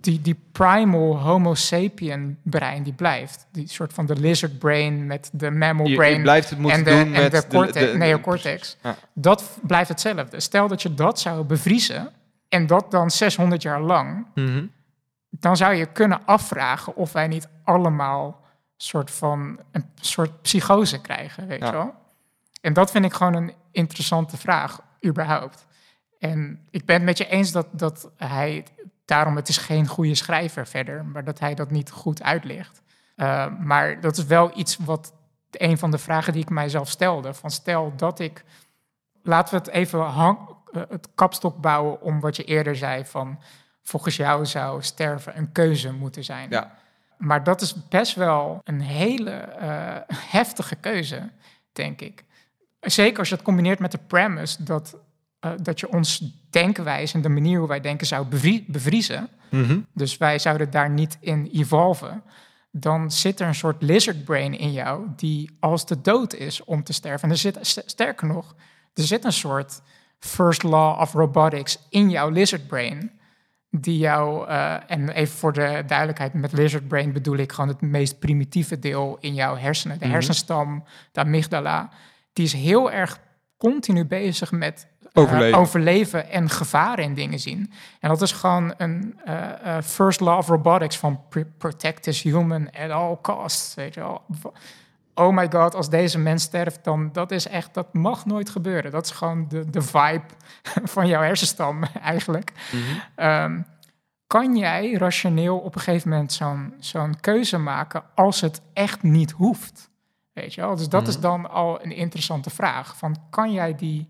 [0.00, 3.46] die, die primal homo sapien brein die blijft.
[3.52, 6.84] Die soort van de lizard brain met de mammal Je, brain blijft het moeten en
[6.84, 8.76] de, doen en met de, cortex, de- neocortex.
[8.82, 8.96] Ja.
[9.14, 10.40] Dat blijft hetzelfde.
[10.40, 12.10] Stel dat je dat zou bevriezen
[12.48, 14.64] en dat dan 600 jaar lang, Mhm.
[15.30, 18.40] dan zou je kunnen afvragen of wij niet allemaal
[18.76, 21.66] soort van een soort psychose krijgen, weet Ja.
[21.66, 21.94] je wel?
[22.60, 25.66] En dat vind ik gewoon een interessante vraag, überhaupt.
[26.18, 28.64] En ik ben het met je eens dat, dat hij,
[29.10, 32.82] daarom het is geen goede schrijver verder, maar dat hij dat niet goed uitlegt.
[33.16, 35.12] Uh, maar dat is wel iets wat
[35.50, 37.34] een van de vragen die ik mijzelf stelde.
[37.34, 38.44] Van stel dat ik,
[39.22, 40.38] laten we het even hang,
[40.72, 43.38] uh, het kapstok bouwen om wat je eerder zei van
[43.82, 46.50] volgens jou zou sterven een keuze moeten zijn.
[46.50, 46.78] Ja.
[47.18, 51.30] Maar dat is best wel een hele uh, heftige keuze,
[51.72, 52.24] denk ik.
[52.80, 54.96] Zeker als je het combineert met de premise dat,
[55.44, 59.28] uh, dat je ons denkwijze en de manier hoe wij denken zou bevrie bevriezen.
[59.50, 59.86] Mm -hmm.
[59.94, 62.22] Dus wij zouden daar niet in evolven.
[62.70, 66.82] Dan zit er een soort lizard brain in jou die als de dood is om
[66.82, 67.22] te sterven.
[67.22, 68.54] En er zit, sterker nog,
[68.94, 69.82] er zit een soort
[70.18, 73.10] first law of robotics in jouw lizard brain
[73.70, 77.80] die jou, uh, en even voor de duidelijkheid, met lizard brain bedoel ik gewoon het
[77.80, 79.98] meest primitieve deel in jouw hersenen.
[79.98, 81.90] De hersenstam, de amygdala,
[82.32, 83.20] die is heel erg
[83.56, 87.72] continu bezig met overleven, uh, overleven en gevaren in dingen zien.
[88.00, 91.20] En dat is gewoon een uh, first law of robotics van
[91.58, 93.74] protect this human at all costs.
[93.74, 94.22] Weet je wel.
[95.14, 98.90] Oh my god, als deze mens sterft, dan dat is echt, dat mag nooit gebeuren.
[98.90, 100.22] Dat is gewoon de, de vibe
[100.94, 102.52] van jouw hersenstam eigenlijk.
[102.72, 103.26] Mm -hmm.
[103.26, 103.66] um,
[104.26, 109.30] kan jij rationeel op een gegeven moment zo'n zo'n keuze maken als het echt niet
[109.30, 109.90] hoeft?
[110.32, 110.76] Weet je wel?
[110.76, 111.16] Dus dat mm -hmm.
[111.16, 112.96] is dan al een interessante vraag.
[112.96, 114.08] Van kan jij die.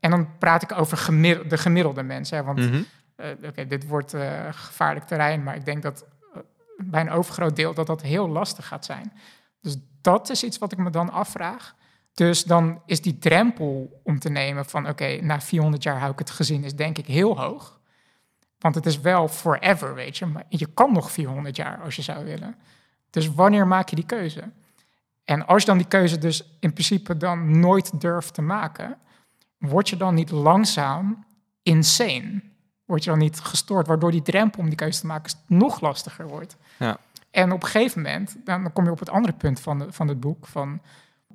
[0.00, 1.12] En dan praat ik over
[1.48, 2.36] de gemiddelde mensen.
[2.36, 2.44] Hè?
[2.44, 2.86] Want mm -hmm.
[3.16, 6.42] uh, okay, dit wordt uh, gevaarlijk terrein, maar ik denk dat uh,
[6.78, 9.12] bij een overgroot deel dat dat heel lastig gaat zijn.
[9.60, 11.74] Dus dat is iets wat ik me dan afvraag.
[12.14, 16.12] Dus dan is die drempel om te nemen van oké, okay, na 400 jaar hou
[16.12, 17.80] ik het gezien, is denk ik heel hoog.
[18.58, 20.26] Want het is wel forever, weet je.
[20.26, 22.56] Maar je kan nog 400 jaar als je zou willen.
[23.10, 24.50] Dus wanneer maak je die keuze?
[25.24, 28.98] En als je dan die keuze dus in principe dan nooit durft te maken,
[29.60, 31.24] word je dan niet langzaam
[31.62, 32.42] insane?
[32.84, 36.28] Word je dan niet gestoord, waardoor die drempel om die keuze te maken nog lastiger
[36.28, 36.56] wordt?
[36.78, 36.98] Ja.
[37.30, 40.08] En op een gegeven moment, dan kom je op het andere punt van, de, van
[40.08, 40.80] het boek, van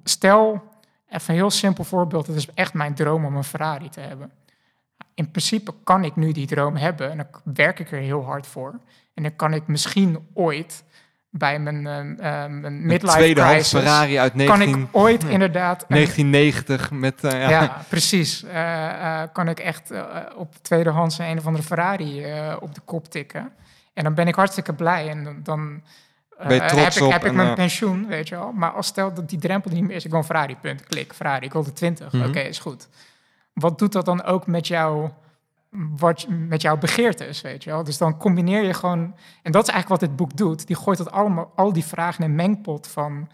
[0.03, 0.63] stel,
[1.09, 4.31] even een heel simpel voorbeeld, het is echt mijn droom om een Ferrari te hebben.
[5.13, 8.47] In principe kan ik nu die droom hebben en dan werk ik er heel hard
[8.47, 8.79] voor.
[9.13, 10.83] En dan kan ik misschien ooit
[11.37, 13.69] bij mijn, uh, mijn midlife tweedehands.
[13.69, 15.85] Ferrari uit 19, kan ik ooit ja, inderdaad...
[15.87, 17.23] 1990 met...
[17.23, 17.49] Uh, ja.
[17.49, 17.81] ja.
[17.89, 18.43] precies.
[18.43, 19.91] Uh, kan ik echt
[20.35, 22.25] op tweedehands een of andere Ferrari
[22.59, 23.51] op de kop tikken.
[23.93, 25.39] En dan ben ik hartstikke blij en dan...
[25.43, 25.81] dan
[26.47, 28.51] ben je trots heb ik, heb ik en, mijn pensioen, weet je wel.
[28.51, 31.13] Maar als stel dat die drempel niet meer is, ik wil een Ferrari, punt, klik,
[31.13, 32.05] Ferrari, ik wil de 20.
[32.05, 32.29] Mm -hmm.
[32.29, 32.87] Oké, okay, is goed.
[33.53, 35.09] Wat doet dat dan ook met jou
[35.75, 37.83] wat met jouw begeertes, weet je wel.
[37.83, 39.15] Dus dan combineer je gewoon...
[39.43, 40.67] En dat is eigenlijk wat dit boek doet.
[40.67, 43.29] Die gooit dat allemaal, al die vragen in een mengpot van...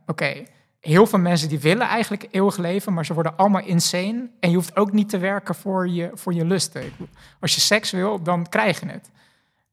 [0.00, 0.46] Oké, okay,
[0.80, 2.92] heel veel mensen die willen eigenlijk eeuwig leven...
[2.92, 4.30] maar ze worden allemaal insane.
[4.40, 6.82] En je hoeft ook niet te werken voor je, voor je lusten.
[7.40, 9.10] Als je seks wil, dan krijg je het.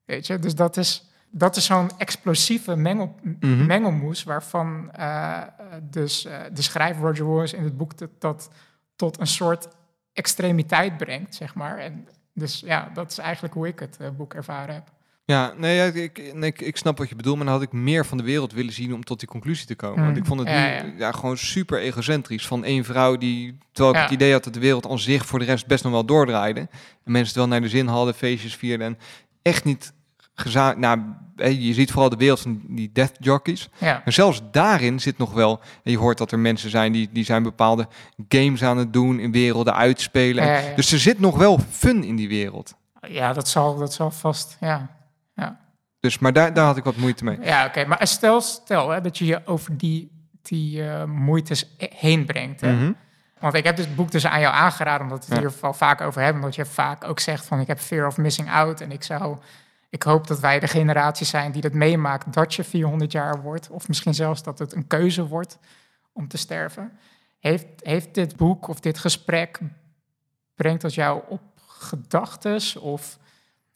[0.05, 1.09] Weet je, dus dat is...
[1.37, 3.65] Dat is zo'n explosieve mengel, mm -hmm.
[3.65, 4.23] mengelmoes...
[4.23, 5.41] waarvan uh,
[5.81, 7.97] dus, uh, de schrijver Roger Waters in het boek...
[7.97, 8.49] dat, dat
[8.95, 9.67] tot een soort
[10.15, 11.77] extremiteit brengt, zeg maar.
[11.77, 14.93] En dus ja, dat is eigenlijk hoe ik het uh, boek ervaren heb.
[15.25, 18.17] Ja, nee, ik, ik, ik snap wat je bedoelt, maar dan had ik meer van
[18.17, 19.99] de wereld willen zien om tot die conclusie te komen.
[19.99, 20.05] Mm.
[20.05, 20.93] Want ik vond het ja, nu ja.
[20.97, 24.05] ja, gewoon super egocentrisch van één vrouw die, terwijl ik Ja.
[24.05, 26.59] het idee had dat de wereld aan zich voor de rest best nog wel doordraaide.
[26.59, 26.69] En
[27.03, 28.97] mensen het wel naar de zin hadden, feestjes vierden en
[29.41, 29.93] echt niet.
[30.77, 31.01] Nou,
[31.35, 33.69] je ziet vooral de wereld van die death jockeys.
[33.77, 35.59] Ja, Maar zelfs daarin zit nog wel.
[35.83, 37.87] En je hoort dat er mensen zijn die, die zijn bepaalde
[38.29, 40.43] games aan het doen, in werelden uitspelen.
[40.43, 40.75] En- Ja, ja, ja.
[40.75, 42.75] Dus er zit nog wel fun in die wereld.
[43.07, 44.89] ja dat, zal, dat zal vast, ja.
[45.99, 47.37] Dus, maar daar, daar had ik wat moeite mee.
[47.41, 47.85] Ja, oké.
[47.85, 50.11] Maar stel, stel hè, dat je je over die,
[50.41, 52.61] die eh, moeites he- heen brengt.
[52.61, 52.73] Hè?
[52.73, 52.91] Mhm.
[53.39, 55.49] Want ik heb dit boek dus aan jou aangeraden, omdat we het Ja.
[55.49, 56.41] hier vaak over hebben.
[56.41, 58.81] Omdat je vaak ook zegt van ik heb fear of missing out.
[58.81, 59.37] En ik zou,
[59.95, 63.69] ik hoop dat wij de generatie zijn die dat meemaakt dat je 400 jaar wordt.
[63.69, 65.57] Of misschien zelfs dat het een keuze wordt
[66.13, 66.91] om te sterven.
[67.39, 69.59] Heeft, heeft dit boek of dit gesprek,
[70.55, 72.75] brengt dat jou op gedachtes?
[72.75, 73.17] Of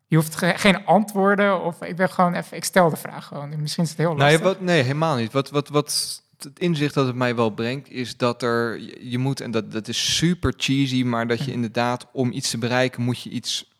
[0.07, 3.61] Je hoeft ge- geen antwoorden of ik ben gewoon even, ik stel de vraag gewoon.
[3.61, 4.39] Misschien is het heel Nou, lastig.
[4.39, 5.31] ja, wat, nee, helemaal niet.
[5.31, 9.17] Wat, wat, wat het inzicht dat het mij wel brengt, is dat er, je- je
[9.17, 13.03] moet, en dat, dat is super cheesy, maar dat je inderdaad, om iets te bereiken,
[13.03, 13.78] moet je iets,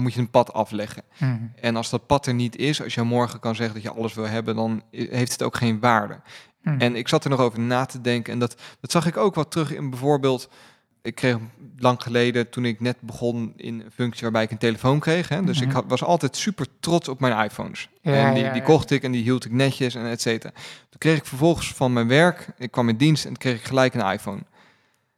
[0.00, 1.02] moet je een pad afleggen.
[1.18, 1.36] Mhm.
[1.60, 4.14] En als dat pad er niet is, als je morgen kan zeggen dat je alles
[4.14, 6.20] wil hebben, dan heeft het ook geen waarde.
[6.62, 6.80] Mhm.
[6.80, 8.32] En ik zat er nog over na te denken.
[8.32, 10.48] En dat, dat zag ik ook wat terug in bijvoorbeeld.
[11.02, 11.36] Ik kreeg
[11.78, 15.28] lang geleden, toen ik net begon in een functie waarbij ik een telefoon kreeg.
[15.28, 15.74] Hè, dus ik Mhm.
[15.76, 17.88] had, was altijd super trots op mijn iPhones.
[18.00, 20.52] Ja, en die, ja, die kocht ik en die hield ik netjes en et cetera.
[20.90, 23.94] Toen kreeg ik vervolgens van mijn werk, ik kwam in dienst en kreeg ik gelijk
[23.94, 24.42] een iPhone.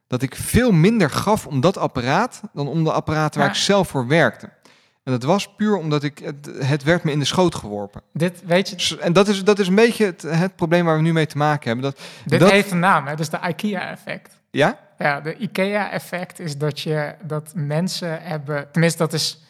[0.07, 3.55] Dat ik veel minder gaf om dat apparaat dan om de apparaten waar Ja.
[3.55, 4.51] ik zelf voor werkte.
[5.05, 8.03] En dat was puur omdat ik, het, het werd me in de schoot geworpen.
[8.13, 11.03] Dit, weet je, En dat is, dat is een beetje het, het probleem waar we
[11.03, 11.85] nu mee te maken hebben.
[11.91, 13.15] Dat, dit dat, heeft een naam, hè?
[13.17, 14.41] dus de IKEA-effect.
[14.51, 14.79] ja?
[14.99, 19.45] Ja, de IKEA-effect is dat je dat mensen hebben, tenminste dat is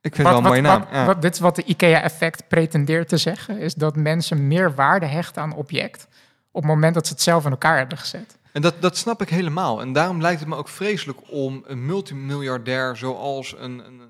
[0.00, 0.80] Ik vind het wel een mooie naam.
[0.80, 1.04] wat- ja.
[1.04, 5.42] wat- dit is wat de IKEA-effect pretendeert te zeggen, is dat mensen meer waarde hechten
[5.42, 6.06] aan object
[6.50, 8.38] op het moment dat ze het zelf in elkaar hebben gezet.
[8.52, 9.80] En dat, dat snap ik helemaal.
[9.80, 14.00] En daarom lijkt het me ook vreselijk om een multimiljardair zoals een, een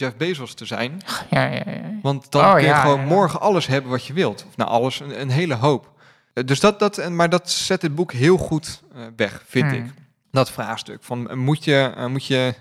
[0.00, 1.02] Jeff Bezos te zijn.
[1.30, 1.80] Ja, ja, ja.
[2.02, 4.44] Want dan Oh, kun je gewoon morgen alles hebben wat je wilt.
[4.48, 5.90] Of nou, alles, een, een hele hoop.
[6.32, 9.70] Eh, Dus dat, dat, en- maar dat zet het boek heel goed eh, weg, vind
[9.70, 9.84] Hmm.
[9.84, 9.92] ik.
[10.30, 11.02] Dat vraagstuk.
[11.02, 12.54] Van, eh, moet, je, moet je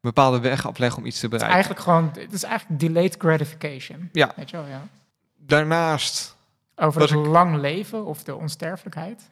[0.00, 1.72] bepaalde weg afleggen om iets te Het is bereiken?
[1.72, 1.80] eigenlijk
[2.14, 4.08] gewoon, het is eigenlijk delayed gratification.
[4.12, 4.32] Ja.
[4.36, 4.82] Weet je wel, ja.
[5.38, 6.36] Daarnaast,
[6.76, 9.22] Over het ik- lang leven of de onsterfelijkheid.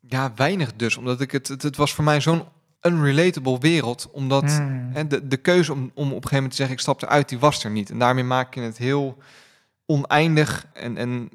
[0.00, 0.96] ja, weinig dus.
[0.96, 2.44] Omdat ik het, het, het was voor mij zo'n
[2.82, 4.08] unrelatable wereld.
[4.12, 4.90] Omdat Hmm.
[4.94, 7.28] En de, de keuze om, om op een gegeven moment te zeggen, ik stap eruit,
[7.28, 7.90] die was er niet.
[7.90, 9.18] En daarmee maak je het heel
[9.86, 10.66] oneindig.
[10.72, 11.28] En, en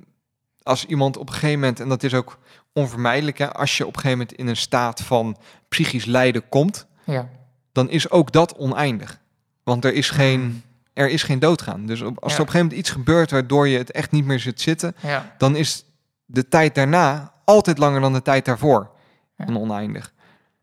[0.64, 2.40] als iemand op een gegeven moment, en dat is ook
[2.74, 5.38] onvermijdelijk, hè, als je op een gegeven moment in een staat van
[5.70, 7.30] psychisch lijden komt, Ja.
[7.72, 9.20] dan is ook dat oneindig.
[9.64, 11.86] Want er is geen, er is geen doodgaan.
[11.86, 12.38] Dus op, als Ja.
[12.38, 14.96] er op een gegeven moment iets gebeurt waardoor je het echt niet meer zit zitten,
[15.02, 15.36] Ja.
[15.38, 15.86] dan is
[16.26, 18.90] de tijd daarna altijd langer dan de tijd daarvoor.
[19.36, 20.14] En oneindig.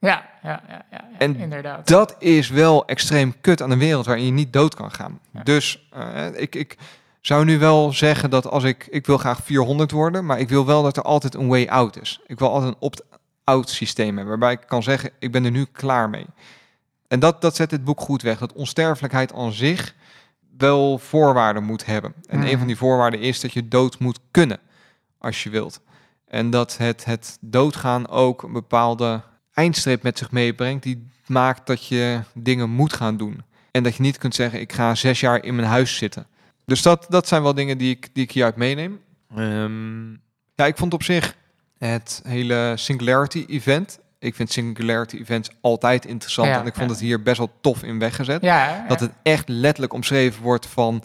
[0.03, 1.87] Ja, ja, ja, ja, ja, En inderdaad.
[1.89, 5.19] Dat is wel extreem kut aan een wereld waarin je niet dood kan gaan.
[5.31, 5.43] Ja.
[5.43, 6.77] Dus eh, ik, ik
[7.21, 8.87] zou nu wel zeggen dat als ik...
[8.91, 12.01] Ik wil graag 400 worden, maar ik wil wel dat er altijd een way out
[12.01, 12.21] is.
[12.27, 15.65] Ik wil altijd een opt-out systeem hebben, waarbij ik kan zeggen, ik ben er nu
[15.73, 16.27] klaar mee.
[17.09, 18.39] En dat, dat zet dit boek goed weg.
[18.39, 19.95] Dat onsterfelijkheid aan zich
[20.59, 22.15] wel voorwaarden moet hebben.
[22.29, 22.49] En Mhm.
[22.49, 24.59] een van die voorwaarden is dat je dood moet kunnen,
[25.19, 25.81] als je wilt.
[26.29, 29.23] En dat het, het doodgaan ook een bepaalde
[29.55, 30.83] eindstreep met zich meebrengt...
[30.83, 33.43] die maakt dat je dingen moet gaan doen.
[33.71, 36.27] En dat je niet kunt zeggen, ik ga zes jaar in mijn huis zitten.
[36.65, 39.01] Dus dat, dat zijn wel dingen die ik, die ik hieruit meeneem.
[39.37, 40.11] Ehm,
[40.55, 41.37] ja, ik vond op zich
[41.79, 44.01] het hele Singularity-event...
[44.19, 46.49] Ik vind Singularity-events altijd interessant.
[46.49, 46.93] Ja, en ik vond ja.
[46.93, 48.43] het hier best wel tof in weggezet.
[48.43, 51.03] Ja, Dat het echt letterlijk omschreven wordt van...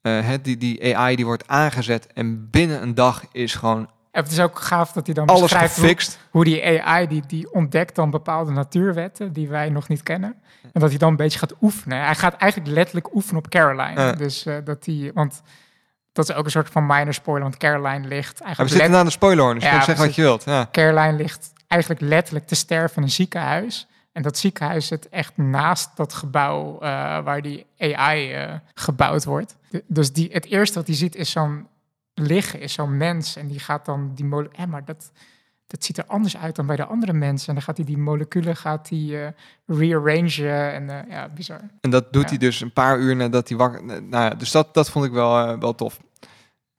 [0.00, 4.40] hè, die, die AI die wordt aangezet en binnen een dag is gewoon Het is
[4.40, 8.50] ook gaaf dat hij dan alles beschrijft hoe, die AI die, die ontdekt dan bepaalde
[8.50, 10.34] natuurwetten die wij nog niet kennen.
[10.72, 12.04] En dat hij dan een beetje gaat oefenen.
[12.04, 14.00] Hij gaat eigenlijk letterlijk oefenen op Caroline.
[14.00, 14.12] Ja.
[14.12, 15.42] Dus eh, dat hij, want
[16.12, 18.98] dat is ook een soort van minor spoiler, want Caroline ligt Maar we eigenlijk zitten
[18.98, 20.44] aan de spoiler, dus je Ja, zeggen wat je wilt.
[20.44, 20.68] Ja.
[20.72, 23.86] Caroline ligt eigenlijk letterlijk te sterven in een ziekenhuis.
[24.12, 26.88] En dat ziekenhuis zit echt naast dat gebouw eh,
[27.24, 29.56] waar die AI eh, gebouwd wordt.
[29.86, 31.66] Dus die, het eerste wat hij ziet is zo'n
[32.18, 33.36] liggen, is zo'n mens.
[33.36, 35.10] En die gaat dan die mole- eh, maar dat,
[35.66, 37.48] dat ziet er anders uit dan bij de andere mensen.
[37.48, 39.30] En dan gaat hij die moleculen gaat hij, eh,
[39.66, 40.72] rearrangen.
[40.72, 41.60] En eh, ja, bizar.
[41.80, 42.28] En dat doet Ja.
[42.28, 43.84] hij dus een paar uur nadat hij wakker...
[43.84, 46.00] Nou ja, dus dat, dat vond ik wel, eh, wel tof.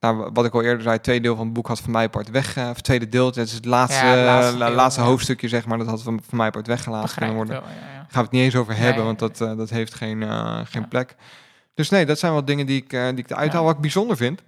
[0.00, 2.04] Nou, wat ik al eerder zei, het tweede deel van het boek had van mij
[2.04, 2.56] apart weg.
[2.56, 5.06] eh, of het tweede deel, het is het laatste, Ja, het laatste deel, laatste ja.
[5.06, 5.78] hoofdstukje, zeg maar.
[5.78, 7.54] Dat had van, van mij apart weggelaten kunnen worden.
[7.54, 10.22] wel, gaan we het niet eens over hebben, want dat, dat heeft geen,
[10.66, 11.14] geen plek.
[11.74, 13.64] Dus nee, dat zijn wel dingen die ik, die ik eruit haal.
[13.64, 14.42] Wat ik bijzonder vind,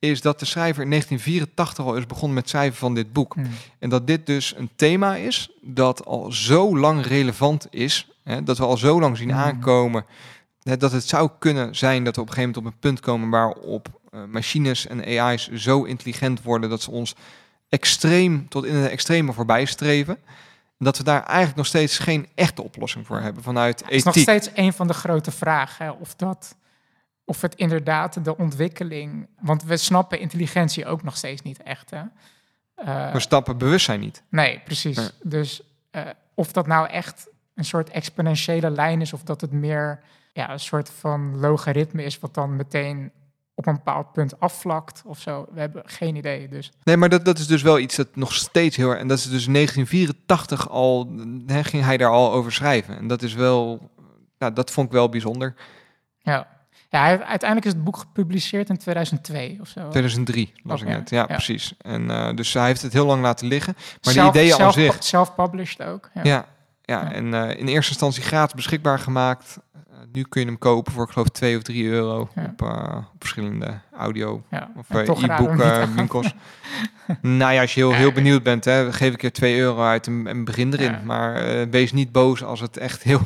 [0.00, 3.34] is dat de schrijver in 1984 al is begonnen met schrijven van dit boek.
[3.34, 3.40] Hm.
[3.78, 8.08] En dat dit dus een thema is dat al zo lang relevant is.
[8.24, 9.38] Hè, dat we al zo lang zien Mhm.
[9.38, 10.04] aankomen.
[10.62, 13.00] Hè, dat het zou kunnen zijn dat we op een gegeven moment op een punt
[13.00, 17.14] komen waarop eh, machines en AI's zo intelligent worden dat ze ons
[17.68, 20.18] extreem tot in het extreme voorbij streven.
[20.78, 24.02] En dat we daar eigenlijk nog steeds geen echte oplossing voor hebben vanuit Het is
[24.02, 25.84] nog steeds een van de grote vragen.
[25.84, 26.56] Hè, of, dat,
[27.30, 29.28] of het inderdaad de ontwikkeling...
[29.40, 31.90] Want we snappen intelligentie ook nog steeds niet echt.
[31.90, 32.02] Hè?
[32.74, 34.22] Eh, We stappen bewustzijn niet.
[34.28, 34.96] nee, precies.
[34.96, 35.08] Nee.
[35.22, 36.02] Dus eh,
[36.34, 39.12] of dat nou echt een soort exponentiële lijn is...
[39.12, 40.00] of dat het meer
[40.32, 42.18] ja, een soort van logaritme is...
[42.18, 43.12] wat dan meteen
[43.54, 45.46] op een bepaald punt afvlakt of zo.
[45.52, 46.48] We hebben geen idee.
[46.48, 48.98] Dus Nee, maar dat, dat is dus wel iets dat nog steeds heel erg...
[48.98, 51.12] En dat is dus in 1984 al...
[51.46, 52.96] Hè, ging hij daar al over schrijven.
[52.96, 53.90] En dat is wel...
[54.38, 55.54] Nou, dat vond ik wel bijzonder.
[56.18, 56.58] ja.
[56.90, 59.88] Ja, uiteindelijk is het boek gepubliceerd in 2002 of zo.
[59.88, 61.10] 2003 las ik net.
[61.10, 61.24] Ja, ja.
[61.24, 61.74] precies.
[61.78, 63.74] En uh, dus hij heeft het heel lang laten liggen.
[64.02, 64.96] Maar Zelf- de ideeën zelf, aan zich...
[65.04, 66.10] Self-published ook.
[66.14, 66.20] Ja.
[66.24, 66.44] Ja,
[66.90, 67.12] ja, Ja.
[67.12, 69.58] en uh, in eerste instantie gratis beschikbaar gemaakt.
[69.74, 69.80] Uh,
[70.12, 72.42] nu kun je hem kopen voor, ik geloof, 2 of 3 euro Ja.
[72.44, 74.70] op, uh, op verschillende audio Ja.
[74.76, 76.34] of uh, e-book uh, winkels.
[77.20, 80.06] nou ja, als je heel, heel benieuwd bent, hè, geef ik er 2 euro uit
[80.06, 80.90] en, en begin erin.
[80.92, 81.00] Ja.
[81.04, 83.20] Maar uh, wees niet boos als het echt heel,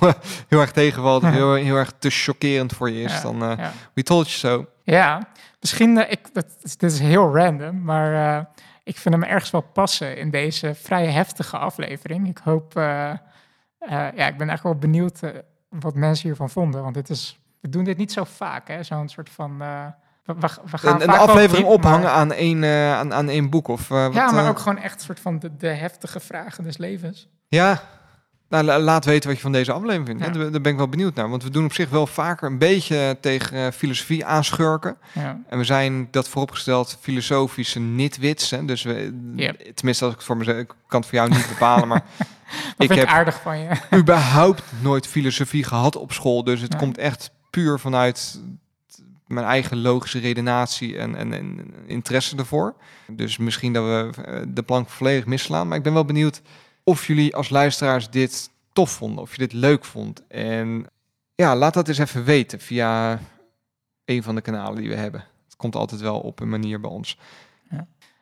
[0.48, 3.12] heel erg tegenvalt, of heel, heel erg te chockerend voor je is.
[3.12, 3.72] Ja, Dan, uh, ja.
[3.94, 4.66] we told you so.
[4.82, 5.26] Ja,
[5.60, 8.44] misschien, eh, ik, dat, is- dit is heel random, maar eh,
[8.84, 12.28] ik vind hem ergens wel passen in deze vrij heftige aflevering.
[12.28, 13.16] Ik hoop, eh, eh,
[13.90, 15.30] ja, ik ben eigenlijk wel benieuwd eh,
[15.68, 19.08] wat mensen hiervan vonden, want dit is, we doen dit niet zo vaak, hè, zo'n
[19.08, 19.86] soort van, eh,
[20.24, 23.28] we, we, we gaan Een, een aflevering diep, ophangen maar- aan één, uh, aan, aan
[23.28, 23.68] één boek.
[23.68, 26.20] Of, uh, ja, wat, maar uh, ook gewoon echt een soort van de, de heftige
[26.20, 27.28] vragen des levens.
[27.48, 27.80] Ja,
[28.48, 30.22] nou, la- laat weten wat je van deze aflevering vindt.
[30.36, 30.42] Ja.
[30.42, 30.50] hè.
[30.50, 31.28] Daar, ben ik wel benieuwd naar.
[31.30, 34.96] Want we doen op zich wel vaker een beetje tegen eh, filosofie aanschurken.
[35.14, 38.50] Ja, En we zijn dat vooropgesteld filosofische nitwits.
[38.50, 38.64] Hè.
[38.64, 39.60] Dus we, Yep.
[39.74, 42.04] tenminste, als ik het voor mezelf, ik kan het voor jou niet bepalen, maar
[42.78, 43.68] ik heb aardig van je.
[44.00, 46.44] überhaupt nooit filosofie gehad op school.
[46.44, 48.40] Dus het komt echt puur vanuit
[49.26, 52.74] mijn eigen logische redenatie en, en, en interesse ervoor.
[53.06, 55.68] Dus misschien dat we eh, de plank volledig misslaan.
[55.68, 56.42] Maar ik ben wel benieuwd
[56.84, 59.22] of jullie als luisteraars dit tof vonden.
[59.22, 60.26] Of je dit leuk vond.
[60.26, 60.86] En
[61.34, 63.18] ja, laat dat eens even weten via
[64.04, 65.24] een van de kanalen die we hebben.
[65.44, 67.18] Het komt altijd wel op een manier bij ons.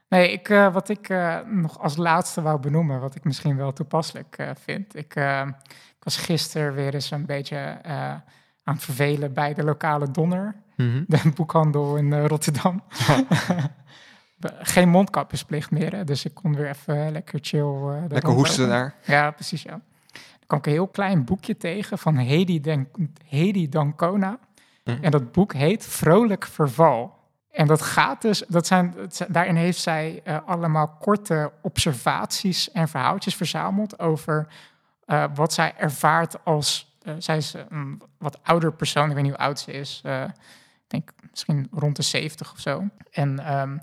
[0.08, 3.72] Nee, ik, eh, wat ik eh, nog als laatste wou benoemen, wat ik misschien wel
[3.72, 4.96] toepasselijk eh, vind.
[4.96, 5.46] Ik, eh,
[6.02, 8.14] ik was gisteren weer eens een beetje eh,
[8.64, 10.54] aan het vervelen bij de lokale Donner,
[11.06, 12.82] de boekhandel in eh, Rotterdam.
[14.58, 17.60] Geen mondkapjesplicht meer, hè, dus ik kon weer even lekker chill.
[17.60, 18.94] eh, Lekker hoesten daar.
[19.04, 19.70] Ja, precies, ja.
[19.70, 22.88] Dan kwam ik een heel klein boekje tegen van Hedy, Den
[23.26, 24.38] Hedy Dancona.
[24.84, 25.04] Mhm.
[25.04, 27.20] En dat boek heet Vrolijk Verval.
[27.50, 28.94] En dat gaat dus, dat zijn,
[29.28, 34.46] daarin heeft zij eh, allemaal korte observaties en verhaaltjes verzameld over
[35.04, 39.44] eh, wat zij ervaart als, zij is een wat ouder persoon, ik weet niet hoe
[39.44, 40.30] oud ze is, ik
[40.86, 42.84] denk misschien rond de 70 of zo.
[43.10, 43.78] En ehm,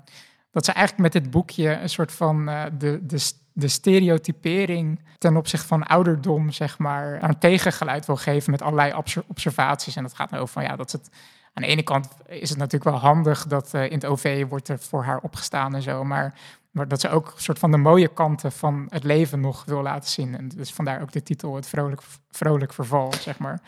[0.50, 5.36] dat ze eigenlijk met dit boekje een soort van eh, de, de, de stereotypering ten
[5.36, 9.96] opzichte van ouderdom, zeg maar, een tegengeluid wil geven met allerlei obser- observaties.
[9.96, 11.10] En dat gaat dan over van ja, dat het
[11.52, 14.68] aan de ene kant is het natuurlijk wel handig dat eh, in het OV wordt
[14.68, 16.34] er voor haar opgestaan en zo, maar,
[16.70, 19.82] maar dat ze ook een soort van de mooie kanten van het leven nog wil
[19.82, 20.36] laten zien.
[20.36, 23.60] En dus vandaar ook de titel Het Vrolijk, vrolijk Verval, zeg maar.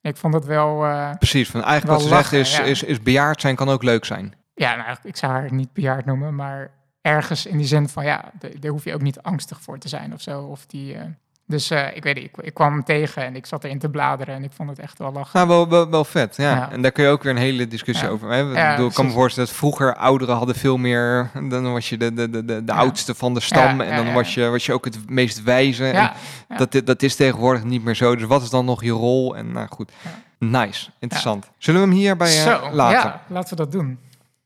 [0.00, 2.70] Ik vond dat wel, eh, Precies, van eigenlijk wat ze zegt is, lachen, ja.
[2.70, 4.34] is, is bejaard zijn kan ook leuk zijn.
[4.58, 6.70] Ja, nou, ik zou haar niet bejaard noemen, maar
[7.02, 10.12] ergens in die zin van ja, daar hoef je ook niet angstig voor te zijn
[10.12, 10.40] of zo.
[10.40, 11.04] Of die, eh,
[11.46, 13.88] dus eh, ik weet niet, ik, ik kwam hem tegen en ik zat erin te
[13.88, 15.30] bladeren en ik vond het echt wel lachen.
[15.32, 16.54] Nou, wel, wel, wel vet, ja.
[16.54, 16.70] Ja.
[16.72, 18.12] En daar kun je ook weer een hele discussie Ja.
[18.12, 18.54] over hebben.
[18.54, 21.30] Ja, ik, bedoel, ik kan me voorstellen dat vroeger ouderen hadden veel meer...
[21.48, 24.14] Dan was je de, de, de, de, oudste van de stam en dan.
[24.14, 25.90] Was, je, was je ook het meest wijze.
[25.90, 26.12] En.
[26.56, 28.16] Dat, dat is tegenwoordig niet meer zo.
[28.16, 29.36] Dus wat is dan nog je rol?
[29.36, 29.92] En nou goed,
[30.38, 31.50] nice, interessant.
[31.58, 32.98] Zullen we hem hierbij eh, laten?
[32.98, 33.98] ja, laten we dat doen.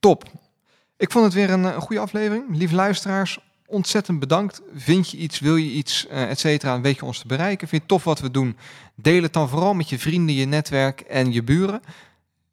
[0.03, 0.25] Top.
[0.97, 2.45] Ik vond het weer een, eh, goede aflevering.
[2.57, 4.63] Lieve luisteraars, ontzettend bedankt.
[4.75, 7.69] Vind je iets, wil je iets, eh et cetera, weet je ons te bereiken.
[7.69, 8.57] Vind je tof wat we doen?
[8.95, 11.81] Deel het dan vooral met je vrienden, je netwerk en je buren.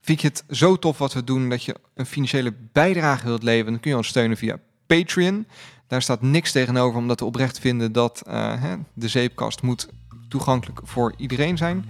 [0.02, 3.72] Vind je het zo tof wat we doen dat je een financiële bijdrage wilt leveren?
[3.72, 5.47] Dan kun je ons steunen via Patreon.
[5.88, 9.89] Daar staat niks tegenover, omdat we oprecht vinden dat eh, de zeepkast moet
[10.28, 11.89] toegankelijk voor iedereen zijn.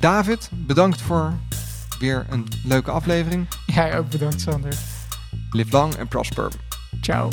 [0.00, 1.32] David, bedankt voor
[2.00, 3.48] weer een leuke aflevering.
[3.66, 4.74] Jij ook bedankt, Sander.
[5.50, 6.52] Live long and prosper.
[7.00, 7.28] Ciao.